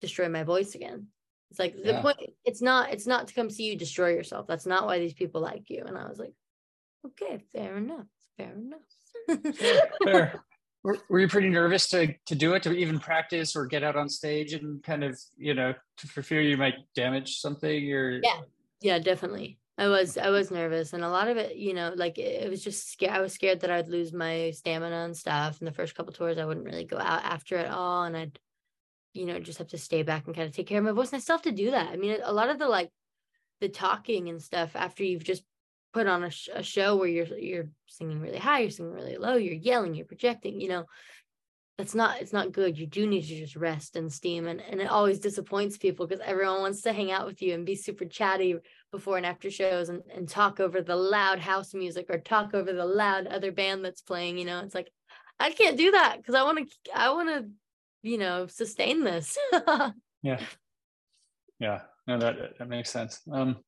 [0.00, 1.08] destroy my voice again.
[1.50, 1.92] It's like yeah.
[1.92, 4.46] the point it's not it's not to come see you destroy yourself.
[4.46, 5.84] That's not why these people like you.
[5.86, 6.34] And i was like
[7.06, 8.06] okay fair enough
[8.36, 9.92] fair enough.
[10.04, 10.42] Fair
[10.84, 13.96] were, were you pretty nervous to to do it to even practice or get out
[13.96, 18.20] on stage and kind of you know for fear you might damage something or?
[18.22, 18.40] Yeah.
[18.80, 19.58] Yeah definitely.
[19.76, 22.62] I was i was nervous and a lot of it you know like it, was
[22.62, 25.96] just scared i was scared that i'd lose my stamina and stuff and the first
[25.96, 26.38] couple tours.
[26.38, 28.38] I wouldn't really go out after it all and i'd
[29.14, 31.10] you know just have to stay back and kind of take care of my voice.
[31.10, 31.88] And i still have to do that.
[31.88, 32.90] I mean a lot of the like
[33.60, 35.42] the talking and stuff after you've just
[35.94, 39.16] put on a, sh- a show where you're you're singing really high you're singing really
[39.16, 40.84] low you're yelling you're projecting you know
[41.78, 42.78] that's not it's not good.
[42.78, 46.22] You do need to just rest and steam and, and it always disappoints people because
[46.24, 48.56] everyone wants to hang out with you and be super chatty
[48.92, 52.72] before and after shows and, and talk over the loud house music or talk over
[52.72, 54.60] the loud other band that's playing you know?
[54.60, 54.88] It's like
[55.40, 57.50] i can't do that because i want to i want to
[58.02, 59.36] you know sustain this.
[60.22, 60.40] Yeah.
[61.60, 61.82] Yeah.
[62.06, 63.20] No that that makes sense.
[63.30, 63.58] Um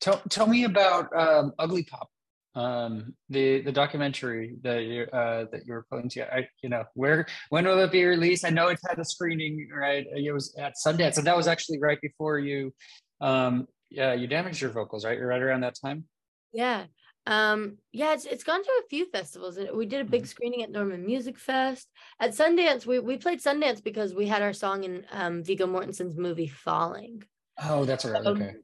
[0.00, 2.08] Tell tell me about um, Ugly Pop,
[2.54, 6.32] um, the the documentary that you uh, that you were putting together.
[6.32, 8.44] I, you know, where when will it be released?
[8.44, 10.06] I know it's had a screening, right?
[10.14, 12.72] It was at Sundance, and that was actually right before you,
[13.20, 15.18] um, yeah, you damaged your vocals, right?
[15.18, 16.04] You're right around that time.
[16.52, 16.84] Yeah.
[17.26, 19.58] Um, yeah, it's it's gone to a few festivals.
[19.74, 20.28] We did a big mm-hmm.
[20.28, 21.88] screening at Norman Music Fest.
[22.20, 26.16] At Sundance, we we played Sundance because we had our song in um, Viggo Mortensen's
[26.16, 27.24] movie Falling.
[27.62, 28.26] Oh, that's right.
[28.26, 28.54] Okay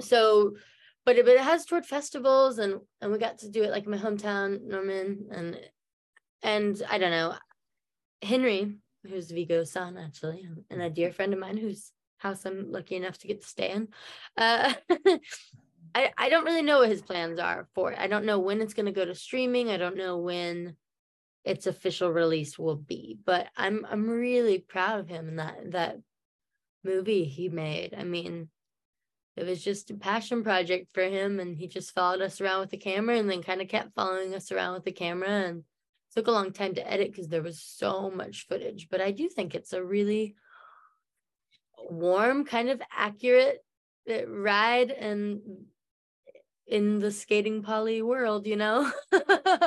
[0.00, 0.54] so
[1.06, 3.86] but it, but it has toured festivals and and we got to do it like
[3.86, 5.58] my hometown norman and
[6.42, 7.34] and i don't know
[8.22, 8.76] henry
[9.06, 13.18] who's Viggo's son actually and a dear friend of mine whose house i'm lucky enough
[13.18, 13.88] to get to stay in
[14.38, 14.72] uh
[15.94, 17.98] I, I don't really know what his plans are for it.
[18.00, 19.70] I don't know when it's going to go to streaming.
[19.70, 20.76] I don't know when
[21.44, 25.98] its official release will be, but I'm I'm really proud of him and that that
[26.82, 27.94] movie he made.
[27.96, 28.48] I mean,
[29.36, 32.70] it was just a passion project for him and he just followed us around with
[32.70, 35.64] the camera and then kind of kept following us around with the camera and
[36.14, 39.28] took a long time to edit because there was so much footage but i do
[39.28, 40.34] think it's a really
[41.90, 43.58] warm kind of accurate
[44.08, 45.40] uh, ride and
[46.66, 48.90] in the Skating Polly world you know?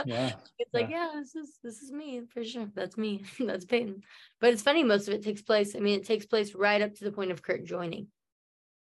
[0.06, 1.12] Yeah it's like yeah.
[1.14, 2.68] yeah this is this is me for sure.
[2.74, 3.24] That's me.
[3.40, 4.02] That's peyton.
[4.40, 6.94] But it's funny most of it takes place i mean it takes place right up
[6.96, 8.08] to the point of kurt joining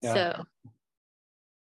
[0.03, 0.15] yeah.
[0.15, 0.45] So,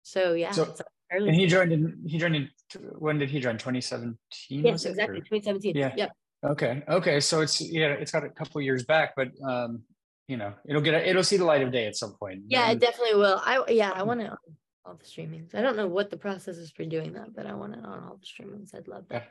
[0.03, 0.51] so yeah.
[0.53, 0.75] So,
[1.11, 1.99] and he joined in.
[2.07, 2.51] He joined in.
[2.99, 3.59] When did he join?
[3.59, 4.17] 2017.
[4.65, 5.21] Yes, exactly.
[5.21, 5.77] 2017.
[5.77, 5.93] Yeah.
[5.97, 6.11] Yep.
[6.45, 6.83] Okay.
[6.89, 7.21] Okay.
[7.21, 9.83] So it's yeah, it's got a couple years back, but um,
[10.29, 12.43] you know, it'll get a, it'll see the light of day at some point.
[12.49, 13.41] Yeah, and, it definitely will.
[13.45, 14.37] I yeah, I want to
[14.85, 15.55] all the streamings.
[15.55, 18.05] I don't know what the process is for doing that, but I want it on
[18.05, 18.75] all the streamings.
[18.75, 19.29] I'd love that.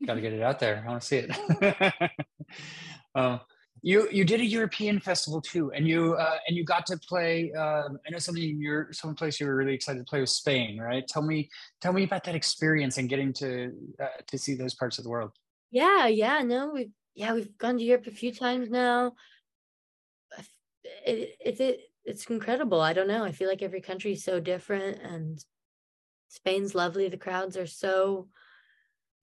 [0.00, 0.06] Yeah.
[0.06, 0.84] Got to get it out there.
[0.84, 2.10] I want to see it.
[3.14, 3.40] um,
[3.82, 7.52] you you did a European festival too, and you uh, and you got to play.
[7.52, 10.78] Um, I know something you're some place you were really excited to play with Spain,
[10.78, 11.06] right?
[11.06, 14.98] Tell me tell me about that experience and getting to uh, to see those parts
[14.98, 15.32] of the world.
[15.72, 19.14] Yeah, yeah, no, we yeah we've gone to Europe a few times now.
[21.04, 22.80] It, it, it it's incredible.
[22.80, 23.24] I don't know.
[23.24, 25.44] I feel like every country is so different, and
[26.28, 27.08] Spain's lovely.
[27.08, 28.28] The crowds are so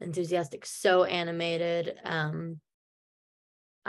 [0.01, 1.97] enthusiastic, so animated.
[2.03, 2.59] Um,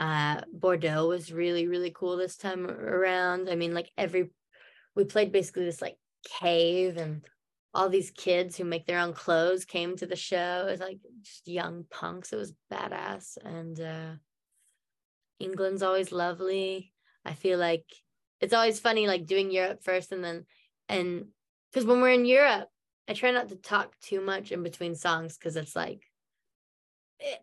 [0.01, 3.51] uh, Bordeaux was really, really cool this time around.
[3.51, 4.31] I mean, like every,
[4.97, 5.99] we played basically this like
[6.41, 7.23] cave and
[7.75, 10.65] all these kids who make their own clothes came to the show.
[10.67, 12.33] It was like just young punks.
[12.33, 13.37] It was badass.
[13.45, 14.13] And uh,
[15.39, 16.95] England's always lovely.
[17.27, 17.85] I feel like
[18.41, 20.47] it's always funny, like doing Europe first and then,
[20.89, 21.27] and
[21.71, 22.69] because when we're in Europe,
[23.07, 26.10] I try not to talk too much in between songs because it's like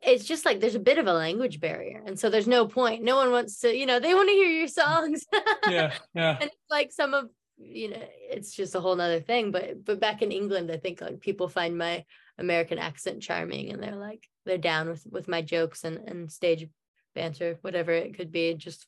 [0.01, 3.03] it's just like there's a bit of a language barrier and so there's no point.
[3.03, 5.25] No one wants to you know they want to hear your songs.
[5.67, 6.37] Yeah yeah.
[6.41, 10.21] And like some of you know it's just a whole nother thing but but back
[10.21, 12.05] in england i think like people find my
[12.37, 16.67] american accent charming and they're like they're down with with my jokes and and stage
[17.15, 18.85] banter whatever it could be just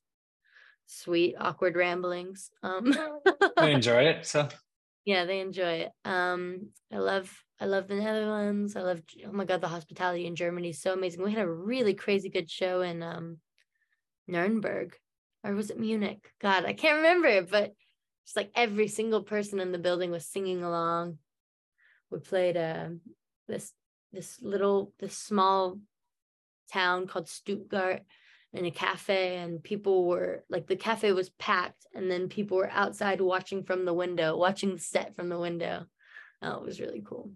[0.85, 2.95] sweet awkward ramblings um.
[3.57, 4.47] I enjoy it so.
[5.05, 5.91] Yeah, they enjoy it.
[6.05, 8.75] Um, I love I love the Netherlands.
[8.75, 11.23] I love oh my god, the hospitality in Germany is so amazing.
[11.23, 13.37] We had a really crazy good show in um
[14.27, 14.95] Nuremberg.
[15.43, 16.31] Or was it Munich?
[16.41, 17.73] God, I can't remember, but
[18.25, 21.17] just like every single person in the building was singing along.
[22.11, 22.89] We played uh,
[23.47, 23.71] this
[24.11, 25.79] this little this small
[26.71, 28.03] town called Stuttgart
[28.53, 32.71] in a cafe and people were like the cafe was packed and then people were
[32.71, 35.85] outside watching from the window watching the set from the window
[36.41, 37.31] oh, it was really cool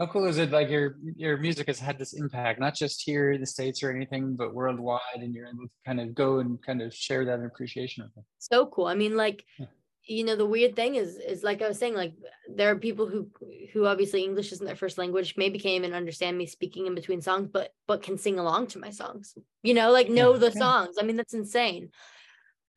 [0.00, 3.32] how cool is it like your your music has had this impact not just here
[3.32, 6.60] in the states or anything but worldwide and you're able to kind of go and
[6.64, 8.86] kind of share that appreciation of it so cool.
[8.86, 9.66] I mean like yeah.
[10.04, 12.14] you know the weird thing is is like i was saying like
[12.48, 13.28] there are people who
[13.72, 17.20] who obviously english isn't their first language maybe can't even understand me speaking in between
[17.20, 19.36] songs but but can sing along to my songs.
[19.62, 20.96] You know like know the songs.
[20.98, 21.90] I mean that's insane.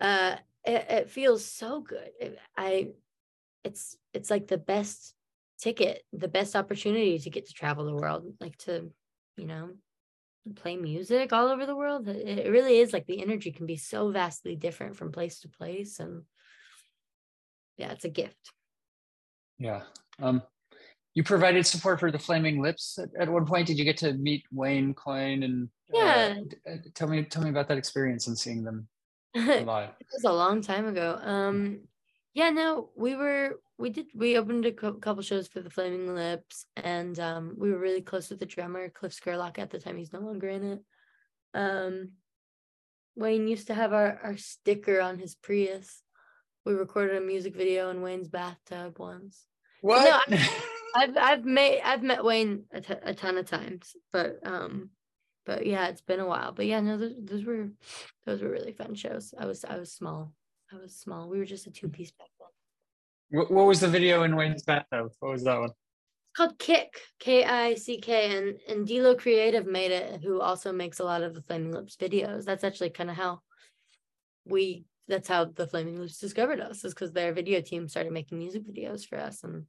[0.01, 2.09] Uh it, it feels so good.
[2.19, 2.89] It, i
[3.63, 5.15] it's it's like the best
[5.63, 8.91] ticket the best opportunity to get to travel the world like to
[9.37, 9.69] you know
[10.55, 14.11] play music all over the world it really is like the energy can be so
[14.11, 16.23] vastly different from place to place and
[17.77, 18.51] yeah, it's a gift.
[19.57, 19.81] Yeah.
[20.21, 20.41] Um,
[21.13, 23.67] you provided support for the Flaming Lips at, at one point.
[23.67, 26.35] Did you get to meet Wayne Coyne and uh, yeah?
[26.67, 28.87] Uh, tell me, tell me about that experience and seeing them
[29.35, 29.89] live.
[29.99, 31.19] it was a long time ago.
[31.21, 31.81] Um,
[32.33, 36.65] yeah, no, we were we did we opened a couple shows for the Flaming Lips,
[36.77, 39.97] and um, we were really close with the drummer Kliph Scurlock at the time.
[39.97, 40.79] He's no longer in it.
[41.53, 42.11] Um,
[43.15, 46.01] Wayne used to have our our sticker on his Prius
[46.65, 49.45] we recorded a music video in Wayne's bathtub once.
[49.81, 50.29] What?
[50.29, 50.37] No,
[50.95, 54.91] I've I've made I've met Wayne a, t- a ton of times, but um,
[55.45, 56.53] but yeah, it's been a while.
[56.53, 57.69] But yeah, no, those, those were
[58.25, 59.33] those were really fun shows.
[59.37, 60.33] I was I was small.
[60.71, 61.29] I was small.
[61.29, 62.32] We were just a two piece back then.
[63.33, 65.11] What, what was the video in Wayne's bathtub?
[65.19, 65.69] What was that one?
[65.69, 70.71] It's called Kick, K I C K, and and Delo Creative made it, who also
[70.71, 72.45] makes a lot of the Flaming Lips videos.
[72.45, 73.39] That's actually kind of how
[74.45, 78.37] we that's how the Flaming Lips discovered us is because their video team started making
[78.37, 79.65] music videos for us and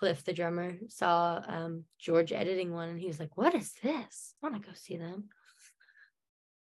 [0.00, 4.34] Kliph, the drummer, saw um, George editing one and he was like, What is this?
[4.42, 5.30] I want to go see them.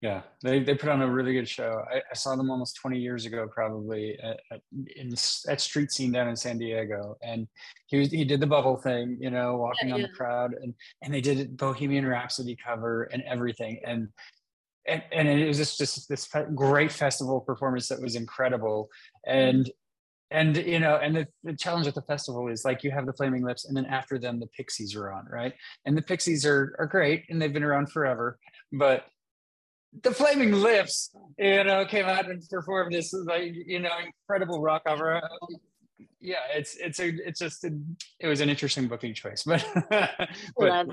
[0.01, 1.85] Yeah, they, they put on a really good show.
[1.93, 4.61] I, I saw them almost 20 years ago, probably at, at,
[4.97, 5.13] in,
[5.47, 7.19] at Street Scene down in San Diego.
[7.23, 7.47] And
[7.87, 10.07] he was, he did the bubble thing, you know, walking yeah, on yeah.
[10.07, 10.73] the crowd and,
[11.03, 13.81] and they did Bohemian Rhapsody cover and everything.
[13.85, 14.09] And
[14.89, 18.89] and, and it was just, just this great festival performance that was incredible
[19.29, 19.33] mm.
[19.33, 19.71] and
[20.31, 23.13] and you know and the, the challenge at the festival is like you have the
[23.13, 26.75] flaming lips and then after them the pixies are on right and the pixies are
[26.79, 28.39] are great and they've been around forever
[28.73, 29.07] but
[30.03, 34.83] the flaming lips you know came out and performed this like you know incredible rock
[34.87, 35.21] opera
[36.21, 37.77] yeah it's it's a it's just a,
[38.21, 39.67] it was an interesting booking choice but,
[40.57, 40.89] but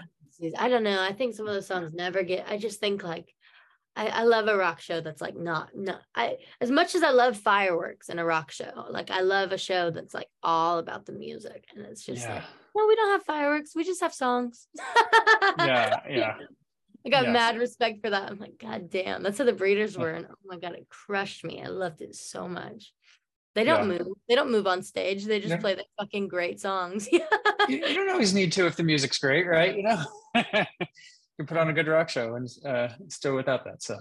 [0.58, 1.02] I don't know.
[1.02, 2.46] I think some of those songs never get.
[2.48, 3.34] I just think like
[3.96, 7.10] I, I love a rock show that's like not no I as much as I
[7.10, 11.06] love fireworks in a rock show, like I love a show that's like all about
[11.06, 11.66] the music.
[11.76, 12.36] And it's just yeah.
[12.36, 12.44] like,
[12.76, 14.68] well, we don't have fireworks, we just have songs.
[15.60, 16.36] yeah, yeah.
[17.08, 18.32] I got mad respect for that.
[18.32, 20.12] I'm like, God damn, that's how the breeders were.
[20.12, 21.62] And oh my god, it crushed me.
[21.64, 22.94] I loved it so much.
[23.56, 23.98] They don't yeah.
[23.98, 24.08] move.
[24.30, 25.26] They don't move on stage.
[25.26, 27.10] They just play the fucking great songs.
[27.12, 27.22] you,
[27.68, 29.76] you don't always need to if the music's great, right?
[29.76, 30.04] You know
[31.38, 33.82] you put on a good rock show and uh, still without that.
[33.82, 33.98] So,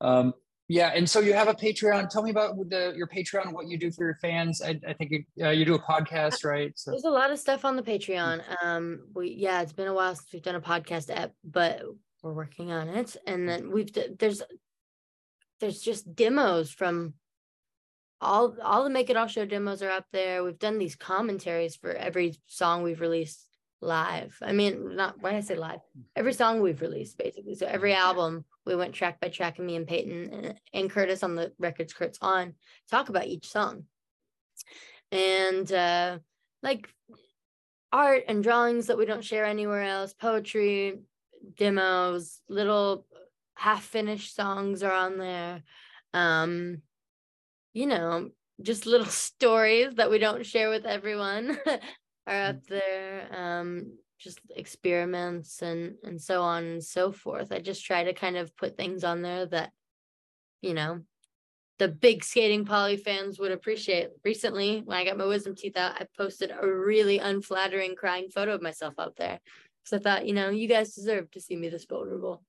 [0.00, 0.32] um,
[0.68, 0.92] yeah.
[0.94, 2.08] And so you have a Patreon.
[2.10, 4.62] Tell me about the, your Patreon, what you do for your fans.
[4.62, 6.72] I, I think uh, you do a podcast, right?
[6.76, 6.92] So.
[6.92, 8.42] There's a lot of stuff on the Patreon.
[8.62, 11.82] Um, we yeah, it's been a while since we've done a podcast app, but
[12.22, 13.16] we're working on it.
[13.26, 14.42] And then we've there's
[15.60, 17.14] there's just demos from
[18.20, 20.44] all all the make it all show demos are up there.
[20.44, 23.46] We've done these commentaries for every song we've released
[23.82, 24.36] live.
[24.42, 25.80] I mean, not why I say live.
[26.14, 27.54] Every song we've released, basically.
[27.54, 31.22] So every album, we went track by track, and me and Peyton and, and Curtis
[31.22, 32.54] on the records Kurt's on
[32.90, 33.84] talk about each song,
[35.10, 36.18] and uh,
[36.62, 36.88] like
[37.92, 41.00] art and drawings that we don't share anywhere else, poetry,
[41.56, 43.06] demos, little
[43.54, 45.62] half finished songs are on there.
[46.14, 46.82] Um,
[47.72, 48.30] you know,
[48.62, 51.58] just little stories that we don't share with everyone
[52.26, 57.52] are up there um just experiments and and so on and so forth.
[57.52, 59.70] I just try to kind of put things on there that
[60.60, 61.00] you know
[61.78, 64.10] the big Skating Polly fans would appreciate.
[64.24, 68.54] Recently when i got my wisdom teeth out i posted a really unflattering crying photo
[68.54, 69.40] of myself out there
[69.82, 72.42] because i thought you know you guys deserve to see me this vulnerable.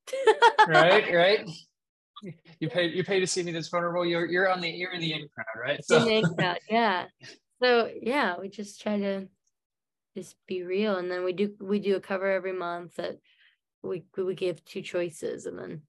[0.67, 1.49] Right right.
[2.59, 4.05] You pay you pay to see me this vulnerable.
[4.05, 5.83] You're you're on the you're in the in crowd right?
[5.83, 6.07] So.
[6.07, 7.05] in the crowd, yeah.
[7.61, 9.27] So yeah, we just try to
[10.15, 13.17] just be real, and then we do we do a cover every month that
[13.81, 15.81] we we give two choices, and then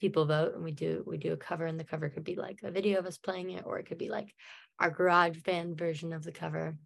[0.00, 2.60] people vote, and we do we do a cover, and the cover could be like
[2.62, 4.34] a video of us playing it, or it could be like
[4.78, 6.76] our garage band version of the cover.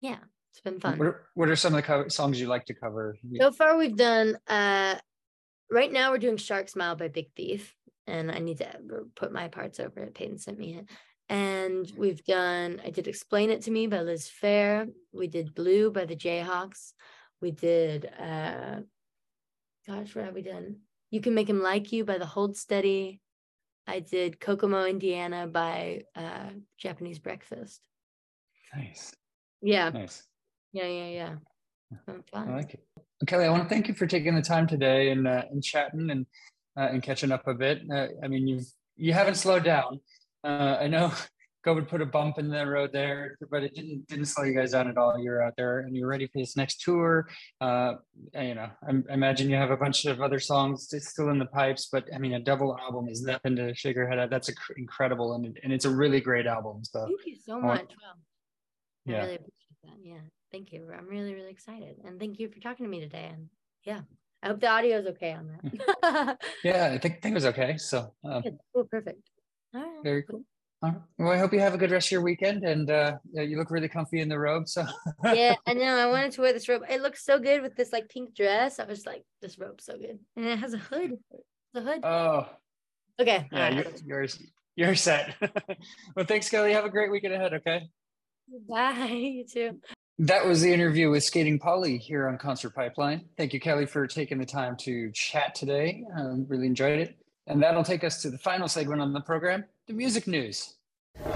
[0.00, 0.18] Yeah,
[0.58, 0.98] it's been fun.
[0.98, 3.16] What are, what are some of the co- songs you like to cover?
[3.40, 4.36] So far, we've done.
[4.48, 4.96] uh
[5.70, 7.74] Right now, we're doing "Shark Smile" by Big Thief,
[8.06, 8.80] and I need to
[9.14, 10.14] put my parts over it.
[10.14, 10.86] Peyton sent me it.
[11.28, 14.88] And we've done, I did Explain It to Me by Liz Phair.
[15.12, 16.94] We did Blue by the Jayhawks.
[17.42, 18.80] We did, uh,
[19.86, 20.76] gosh, what have we done?
[21.10, 23.20] You Can Make Him Like You by the Hold Steady.
[23.86, 26.48] I did Kokomo, Indiana by uh,
[26.78, 27.82] Japanese Breakfast.
[28.74, 29.12] Nice.
[29.60, 29.90] Yeah.
[29.90, 30.22] Nice.
[30.72, 31.34] Yeah, yeah, yeah.
[32.32, 32.80] I like it.
[33.26, 36.10] Kelli, I want to thank you for taking the time today and uh, and chatting
[36.10, 36.26] and
[36.76, 37.82] uh, and catching up a bit.
[37.90, 38.66] Uh, I mean, you've
[38.96, 40.00] you haven't slowed down.
[40.44, 41.12] Uh, I know
[41.66, 44.72] COVID put a bump in the road there, but it didn't didn't slow you guys
[44.72, 45.18] down at all.
[45.18, 47.28] You're out there and you're ready for this next tour.
[47.60, 47.94] Uh,
[48.34, 51.46] you know, I, I, imagine you have a bunch of other songs still in the
[51.46, 54.30] pipes, but I mean, a double album is nothing to shake your head at.
[54.30, 56.84] That's incredible, and and it's a really great album.
[56.84, 57.88] So thank you so much.
[58.00, 58.14] Well,
[59.08, 59.18] I yeah.
[59.22, 59.52] really appreciate
[59.84, 59.96] that.
[60.02, 60.20] Yeah,
[60.52, 60.88] thank you.
[60.96, 63.30] I'm really really excited, and thank you for talking to me today.
[63.32, 63.48] And
[63.84, 64.00] yeah.
[64.42, 65.58] I hope the audio is okay on
[66.02, 66.38] that.
[66.64, 67.76] yeah, I think, think it was okay.
[67.76, 68.44] So, um,
[68.74, 69.30] oh, perfect.
[69.74, 70.04] All right.
[70.04, 70.44] Very cool.
[70.80, 71.00] All right.
[71.18, 73.70] Well, I hope you have a good rest of your weekend, and uh, you look
[73.70, 74.68] really comfy in the robe.
[74.68, 74.86] So
[75.24, 75.96] yeah, I know.
[75.96, 76.82] I wanted to wear this robe.
[76.88, 78.78] It looks so good with this like pink dress.
[78.78, 81.18] I was like, this robe's so good, and it has a hood.
[81.74, 82.00] The hood.
[82.04, 82.48] Oh.
[83.20, 83.48] Okay.
[83.50, 84.02] Yeah, right.
[84.06, 84.28] you're, you're
[84.76, 85.34] you're set.
[86.14, 86.72] well, thanks, Kelli.
[86.72, 87.54] Have a great weekend ahead.
[87.54, 87.88] Okay.
[88.68, 89.08] Bye.
[89.10, 89.80] You too.
[90.20, 93.26] That was the interview with Skating Polly here on Concert Pipeline.
[93.36, 96.02] Thank you, Kelli, for taking the time to chat today.
[96.16, 97.16] Um, really enjoyed it.
[97.46, 100.74] And that'll take us to the final segment on the program the music news.
[101.22, 101.30] all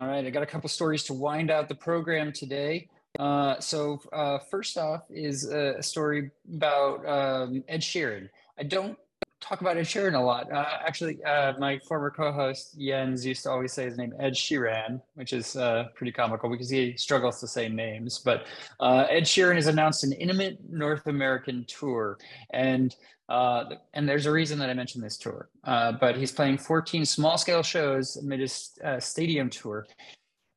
[0.00, 2.88] right, I got a couple stories to wind out the program today.
[3.18, 8.28] Uh, so uh, first off is a story about um, Ed Sheeran.
[8.58, 8.98] I don't
[9.40, 10.50] talk about Ed Sheeran a lot.
[10.52, 15.00] Uh, actually, uh, my former co-host Jens used to always say his name Ed Sheeran,
[15.14, 18.18] which is uh, pretty comical because he struggles to say names.
[18.18, 18.46] But
[18.80, 22.18] uh, Ed Sheeran has announced an intimate North American tour,
[22.50, 22.94] and
[23.28, 25.48] and there's a reason that I mentioned this tour.
[25.64, 29.86] But he's playing 14 small-scale shows amid his stadium tour.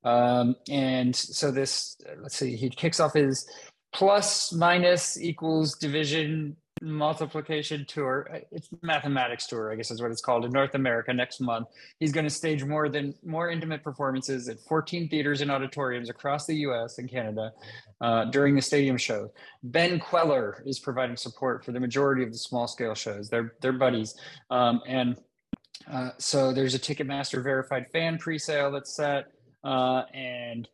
[0.03, 3.47] Um, and so this, let's see, he kicks off his
[3.91, 8.27] plus minus equals division multiplication tour.
[8.51, 11.67] It's mathematics tour, I guess is what it's called in North America next month.
[11.99, 16.45] He's going to stage more than more intimate performances at 14 theaters and auditoriums across
[16.45, 16.97] the U.S.
[16.97, 17.51] and Canada
[18.01, 19.31] uh, during the stadium show.
[19.63, 23.29] Ben Kweller is providing support for the majority of the small scale shows.
[23.29, 24.15] They're they're buddies,
[24.49, 25.17] um, and
[25.91, 29.31] uh, so there's a Ticketmaster verified fan presale that's set
[29.63, 30.67] uh, and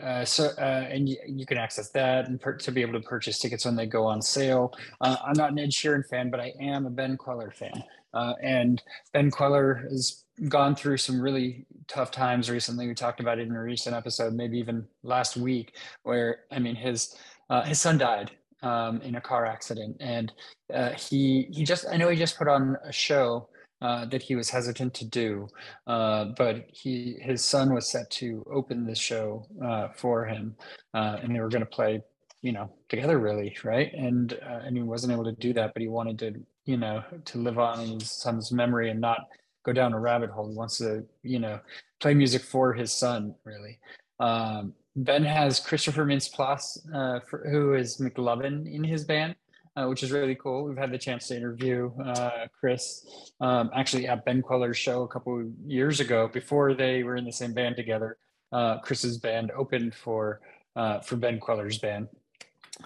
[0.00, 3.38] uh, so uh, and you, can access that and per- to be able to purchase
[3.38, 4.72] tickets when they go on sale.
[5.00, 7.82] Uh, I'm not an Ed Sheeran fan, but I am a Ben Kweller fan.
[8.14, 12.86] Uh, and Ben Kweller has gone through some really tough times recently.
[12.86, 16.74] We talked about it in a recent episode, maybe even last week, where I mean
[16.74, 17.16] his
[17.50, 18.30] uh, his son died
[18.62, 20.32] um, in a car accident, and
[20.72, 23.48] uh, he he just I know he just put on a show
[23.82, 25.48] uh, that he was hesitant to do.
[25.88, 30.54] Uh, but he his son was set to open the show uh, for him,
[30.94, 32.00] uh, and they were going to play,
[32.42, 33.92] you know, together really, right?
[33.92, 37.02] And uh, and he wasn't able to do that, but he wanted to, you know,
[37.24, 39.26] to live on his son's memory and not
[39.64, 40.48] go down a rabbit hole.
[40.48, 41.58] He wants to, you know,
[42.00, 43.80] play music for his son, really.
[44.20, 47.20] Um, ben has Christopher Mintz-Plasse,
[47.50, 49.34] who is McLovin in his band
[49.76, 50.64] uh, which is really cool.
[50.64, 53.06] We've had the chance to interview uh, Chris
[53.40, 57.32] um, actually at Ben Kweller's show a couple years ago before they were in the
[57.32, 58.18] same band together.
[58.52, 60.40] Uh, Chris's band opened for
[60.76, 62.08] uh, for Ben Kweller's band,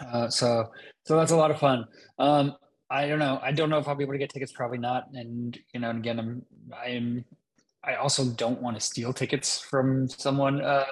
[0.00, 0.70] uh, so
[1.04, 1.86] so that's a lot of fun.
[2.18, 2.56] Um,
[2.88, 3.40] I don't know.
[3.42, 4.52] I don't know if I'll be able to get tickets.
[4.52, 5.08] Probably not.
[5.12, 7.24] And you know, and again, I'm I am.
[7.82, 10.86] I also don't want to steal tickets from someone uh,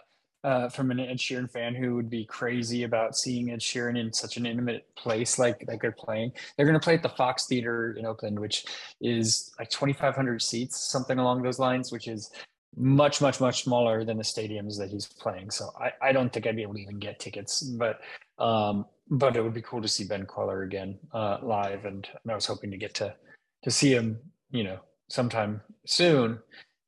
[0.45, 4.13] uh, from an Ed Sheeran fan who would be crazy about seeing Ed Sheeran in
[4.13, 6.33] such an intimate place like like they're playing.
[6.57, 8.67] They're going to play at the Fox Theater in Oakland, which
[9.01, 12.31] is like 2,500 seats, something along those lines, which is
[12.77, 15.51] much much much smaller than the stadiums that he's playing.
[15.51, 18.01] So I, I don't think I'd be able to even get tickets, but
[18.39, 22.33] um, but it would be cool to see Ben Kweller again uh, live, and, and
[22.33, 23.15] I was hoping to get to
[23.63, 24.19] to see him,
[24.51, 24.79] you know,
[25.09, 26.39] sometime soon,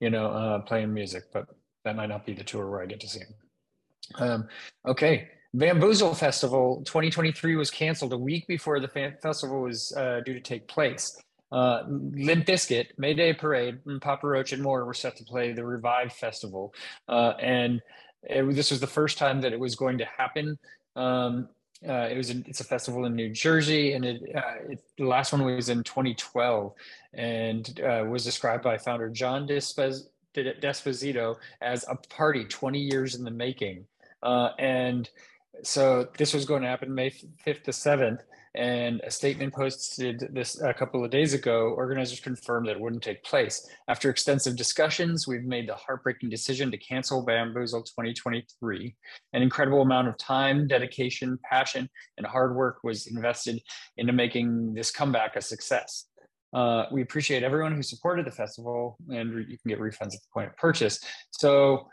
[0.01, 1.47] you know, uh, playing music, but
[1.85, 3.35] that might not be the tour where I get to see him.
[4.15, 4.49] Um,
[4.87, 10.41] okay, Bamboozle Festival 2023 was canceled a week before the festival was uh, due to
[10.41, 11.19] take place.
[11.53, 15.65] Uh, Limp Bizkit, Mayday Parade, and Papa Roach and more were set to play the
[15.65, 16.75] Revive Festival.
[17.09, 17.81] Uh, and
[18.25, 20.59] it, this was the first time that it was going to happen.
[20.97, 21.49] Um,
[21.89, 25.05] uh, it was a, it's a festival in New Jersey, and it, uh, it, the
[25.05, 26.73] last one was in 2012,
[27.15, 33.31] and uh, was described by founder John D'Esposito as a party 20 years in the
[33.31, 33.87] making.
[34.23, 35.09] Uh, and
[35.63, 38.21] so this was going to happen May 5th to 7th,
[38.55, 43.03] and a statement posted this a couple of days ago, organizers confirmed that it wouldn't
[43.03, 43.69] take place.
[43.89, 48.97] After extensive discussions, we've made the heartbreaking decision to cancel Bamboozle 2023.
[49.35, 53.61] An incredible amount of time, dedication, passion, and hard work was invested
[53.99, 56.07] into making this comeback a success.
[56.55, 60.29] Uh, we appreciate everyone who supported the festival, and you can get refunds at the
[60.33, 61.01] point of purchase.
[61.31, 61.89] So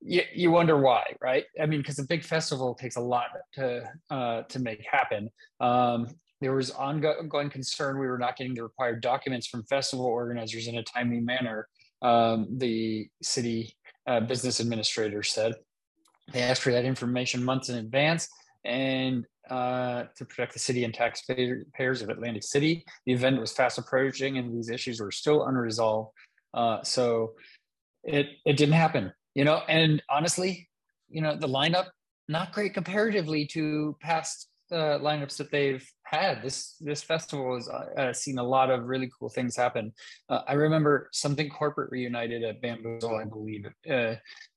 [0.00, 1.44] you, you wonder why, right?
[1.60, 5.30] I mean, because a big festival takes a lot to uh, to make happen.
[5.60, 6.08] Um,
[6.40, 10.76] there was ongoing concern we were not getting the required documents from festival organizers in
[10.76, 11.68] a timely manner.
[12.00, 13.76] Um, the city
[14.06, 15.54] uh, business administrator said
[16.32, 18.26] they asked for that information months in advance,
[18.64, 22.84] and uh, to protect the city and taxpayers of Atlantic City.
[23.04, 26.12] The event was fast approaching, and these issues were still unresolved.
[26.54, 27.34] Uh, so
[28.02, 30.68] it it didn't happen you know, and honestly,
[31.08, 31.86] you know, the lineup
[32.28, 36.42] not great comparatively to past uh, lineups that they've had.
[36.42, 39.92] This this festival has uh, uh, seen a lot of really cool things happen.
[40.28, 43.66] Uh, I remember something corporate reunited at Bamboozle, I believe,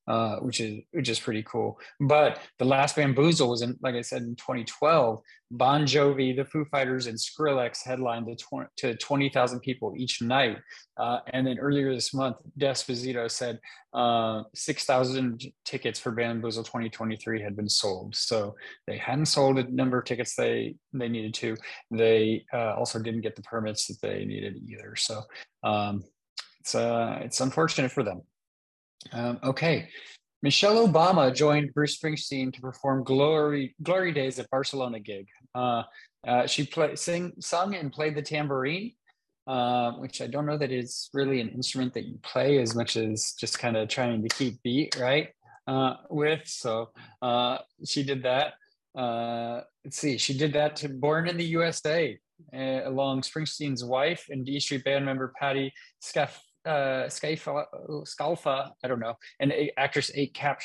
[0.08, 1.80] uh, which is which is pretty cool.
[1.99, 5.22] But the last Bamboozle was in, like I said, in 2012.
[5.56, 10.58] Bon Jovi, the Foo Fighters, and Skrillex headlined to, 20, to 20,000 people each night.
[10.97, 13.60] Uh, and then earlier this month, D'Esposito said
[13.93, 18.16] uh, 6,000 tickets for Bamboozle 2023 had been sold.
[18.16, 18.56] So
[18.88, 21.56] they hadn't sold a number of tickets they they needed to.
[21.91, 24.95] They uh, also didn't get the permits that they needed either.
[24.95, 25.22] So
[25.64, 26.04] um,
[26.62, 28.24] it's uh, it's unfortunate for them.
[29.12, 29.89] Um, okay.
[30.43, 35.28] Michelle Obama joined Bruce Springsteen to perform "Glory Glory Days" at Barcelona gig.
[35.56, 35.84] Uh,
[36.28, 38.91] uh, she play, sing, sung and played the tambourine,
[39.47, 42.97] uh, which I don't know that is really an instrument that you play as much
[42.97, 45.30] as just kind of trying to keep beat right
[45.66, 46.41] uh, with.
[46.45, 46.89] So
[47.22, 48.56] uh, she did that.
[48.93, 52.20] Uh, let's see, she did that to "Born in the USA"
[52.51, 59.16] along Springsteen's wife and D Street band member Patty Scaff uh, Scalfa, I don't know,
[59.39, 60.61] and actress Kate, Cap,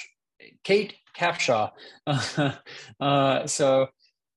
[0.65, 1.71] Kate Capshaw.
[3.01, 3.89] uh, so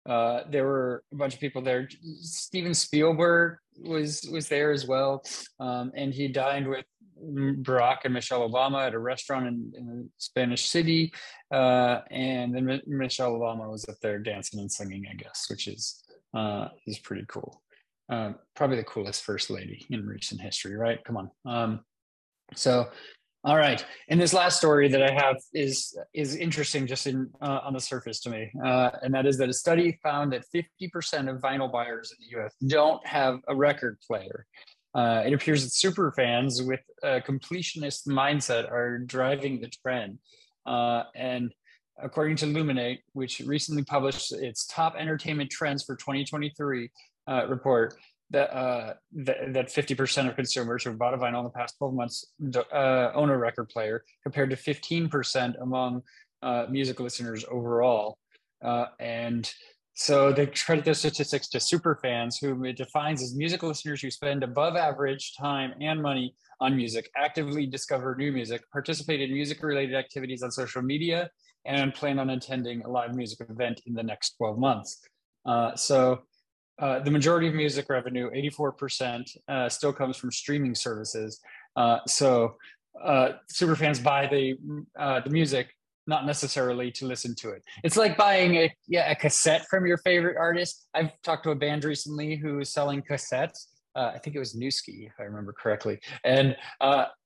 [0.07, 1.87] uh, there were a bunch of people there.
[2.21, 5.23] Steven Spielberg was was there as well,
[5.59, 6.85] um, and he dined with
[7.23, 11.13] Barack and Michelle Obama at a restaurant in, in Spanish City,
[11.51, 16.03] uh, and then Michelle Obama was up there dancing and singing, I guess, which is
[16.33, 17.61] uh, is pretty cool.
[18.11, 21.01] Uh, probably the coolest first lady in recent history, right?
[21.05, 21.31] Come on.
[21.45, 21.79] Um,
[22.53, 22.89] so,
[23.45, 23.83] all right.
[24.09, 27.79] And this last story that I have is is interesting, just in uh, on the
[27.79, 31.71] surface to me, uh, and that is that a study found that 50% of vinyl
[31.71, 32.53] buyers in the U.S.
[32.67, 34.45] don't have a record player.
[34.93, 40.19] Uh, it appears that super fans with a completionist mindset are driving the trend,
[40.65, 41.53] uh, and
[42.03, 46.89] according to Luminate, which recently published its top entertainment trends for 2023,
[47.31, 47.95] uh, report
[48.31, 51.93] that uh, that fifty percent of consumers who bought a vinyl in the past twelve
[51.93, 56.01] months uh, own a record player, compared to fifteen percent among
[56.41, 58.17] uh, music listeners overall.
[58.63, 59.51] Uh, and
[59.93, 64.09] so they credit those statistics to super fans, whom it defines as music listeners who
[64.09, 69.95] spend above average time and money on music, actively discover new music, participate in music-related
[69.95, 71.29] activities on social media,
[71.65, 75.01] and plan on attending a live music event in the next 12 months.
[75.45, 76.21] Uh, so
[76.81, 81.39] uh, the majority of music revenue, 84%, uh, still comes from streaming services.
[81.75, 82.55] Uh, so
[83.01, 84.55] uh, super fans buy the
[84.99, 85.69] uh, the music
[86.07, 87.63] not necessarily to listen to it.
[87.83, 90.87] It's like buying a yeah a cassette from your favorite artist.
[90.93, 93.67] I've talked to a band recently who is selling cassettes.
[93.93, 96.55] I think it was Newski, if I remember correctly, and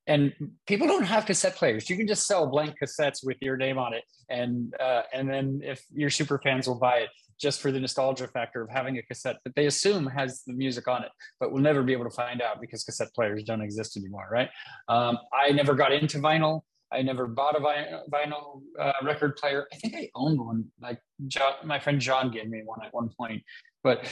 [0.08, 0.34] and
[0.68, 1.90] people don't have cassette players.
[1.90, 4.76] You can just sell blank cassettes with your name on it, and
[5.14, 7.10] and then if your super fans will buy it
[7.40, 10.88] just for the nostalgia factor of having a cassette that they assume has the music
[10.88, 13.98] on it, but we'll never be able to find out because cassette players don't exist
[13.98, 14.50] anymore, right?
[14.88, 16.62] Um, I never got into vinyl.
[16.92, 19.68] I never bought a vinyl uh, record player.
[19.74, 20.66] I think I owned one.
[20.80, 23.44] Like John, my friend John gave me one at one point,
[23.84, 24.06] but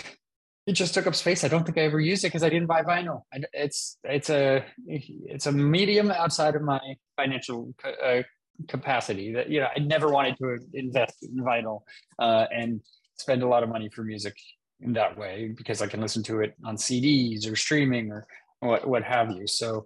[0.65, 1.43] it just took up space.
[1.43, 3.21] I don't think I ever used it because I didn't buy vinyl.
[3.53, 6.79] it's it's a it's a medium outside of my
[7.15, 8.23] financial uh,
[8.67, 11.81] capacity that you know I never wanted to invest in vinyl
[12.19, 12.81] uh, and
[13.17, 14.35] spend a lot of money for music
[14.81, 18.25] in that way because I can listen to it on CDs or streaming or
[18.59, 19.47] what what have you.
[19.47, 19.85] So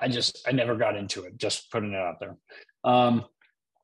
[0.00, 1.36] I just I never got into it.
[1.36, 2.36] Just putting it out there.
[2.84, 3.24] Um,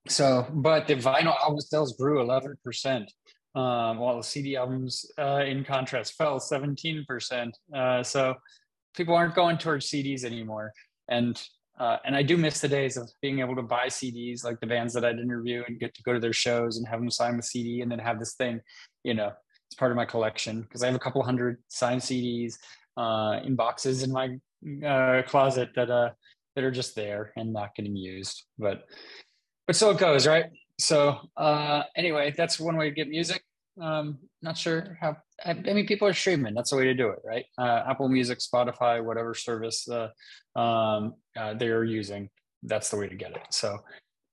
[0.09, 3.13] so, but the vinyl album sales grew 11 percent,
[3.55, 7.57] um, while the CD albums, uh, in contrast, fell 17 percent.
[7.75, 8.35] Uh, so
[8.95, 10.73] people aren't going towards CDs anymore,
[11.09, 11.41] and
[11.79, 14.67] uh, and I do miss the days of being able to buy CDs like the
[14.67, 17.37] bands that I'd interview and get to go to their shows and have them sign
[17.37, 18.61] the CD and then have this thing,
[19.05, 19.33] you know,
[19.69, 22.55] it's part of my collection because I have a couple hundred signed CDs
[22.97, 24.37] uh, in boxes in my
[24.87, 26.11] uh, closet that uh,
[26.55, 28.45] that are just there and not getting used.
[28.59, 28.85] But
[29.67, 30.47] but so it goes, right?
[30.79, 33.43] So uh, anyway, that's one way to get music.
[33.81, 35.17] Um, not sure how.
[35.45, 36.55] I, mean, people are streaming.
[36.55, 37.45] That's the way to do it, right?
[37.59, 40.09] Uh, Apple Music, Spotify, whatever service uh,
[40.59, 42.29] um, uh, they are using,
[42.63, 43.43] that's the way to get it.
[43.51, 43.79] So,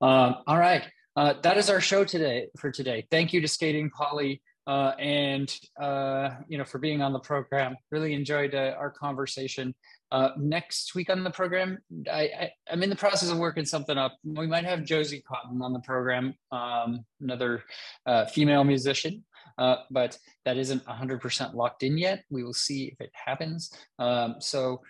[0.02, 0.84] um, all right,
[1.16, 3.08] uh, that is our show today for today.
[3.10, 7.76] Thank you to Skating Polly uh, and uh, you know for being on the program.
[7.92, 9.74] Really enjoyed our conversation.
[10.12, 11.78] Uh, next week on the program,
[12.12, 14.16] I, I am in the process of working something up.
[14.24, 17.64] We might have Josie Cotton on the program, um, another
[18.06, 19.24] uh, female musician.
[19.60, 22.24] Uh, but that isn't 100% locked in yet.
[22.30, 23.72] We will see if it happens.
[24.00, 24.82] Um, so,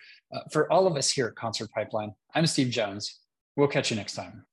[0.52, 3.18] for all of us here at Concert Pipeline, I'm Steve Jones.
[3.56, 4.46] We'll catch you next time.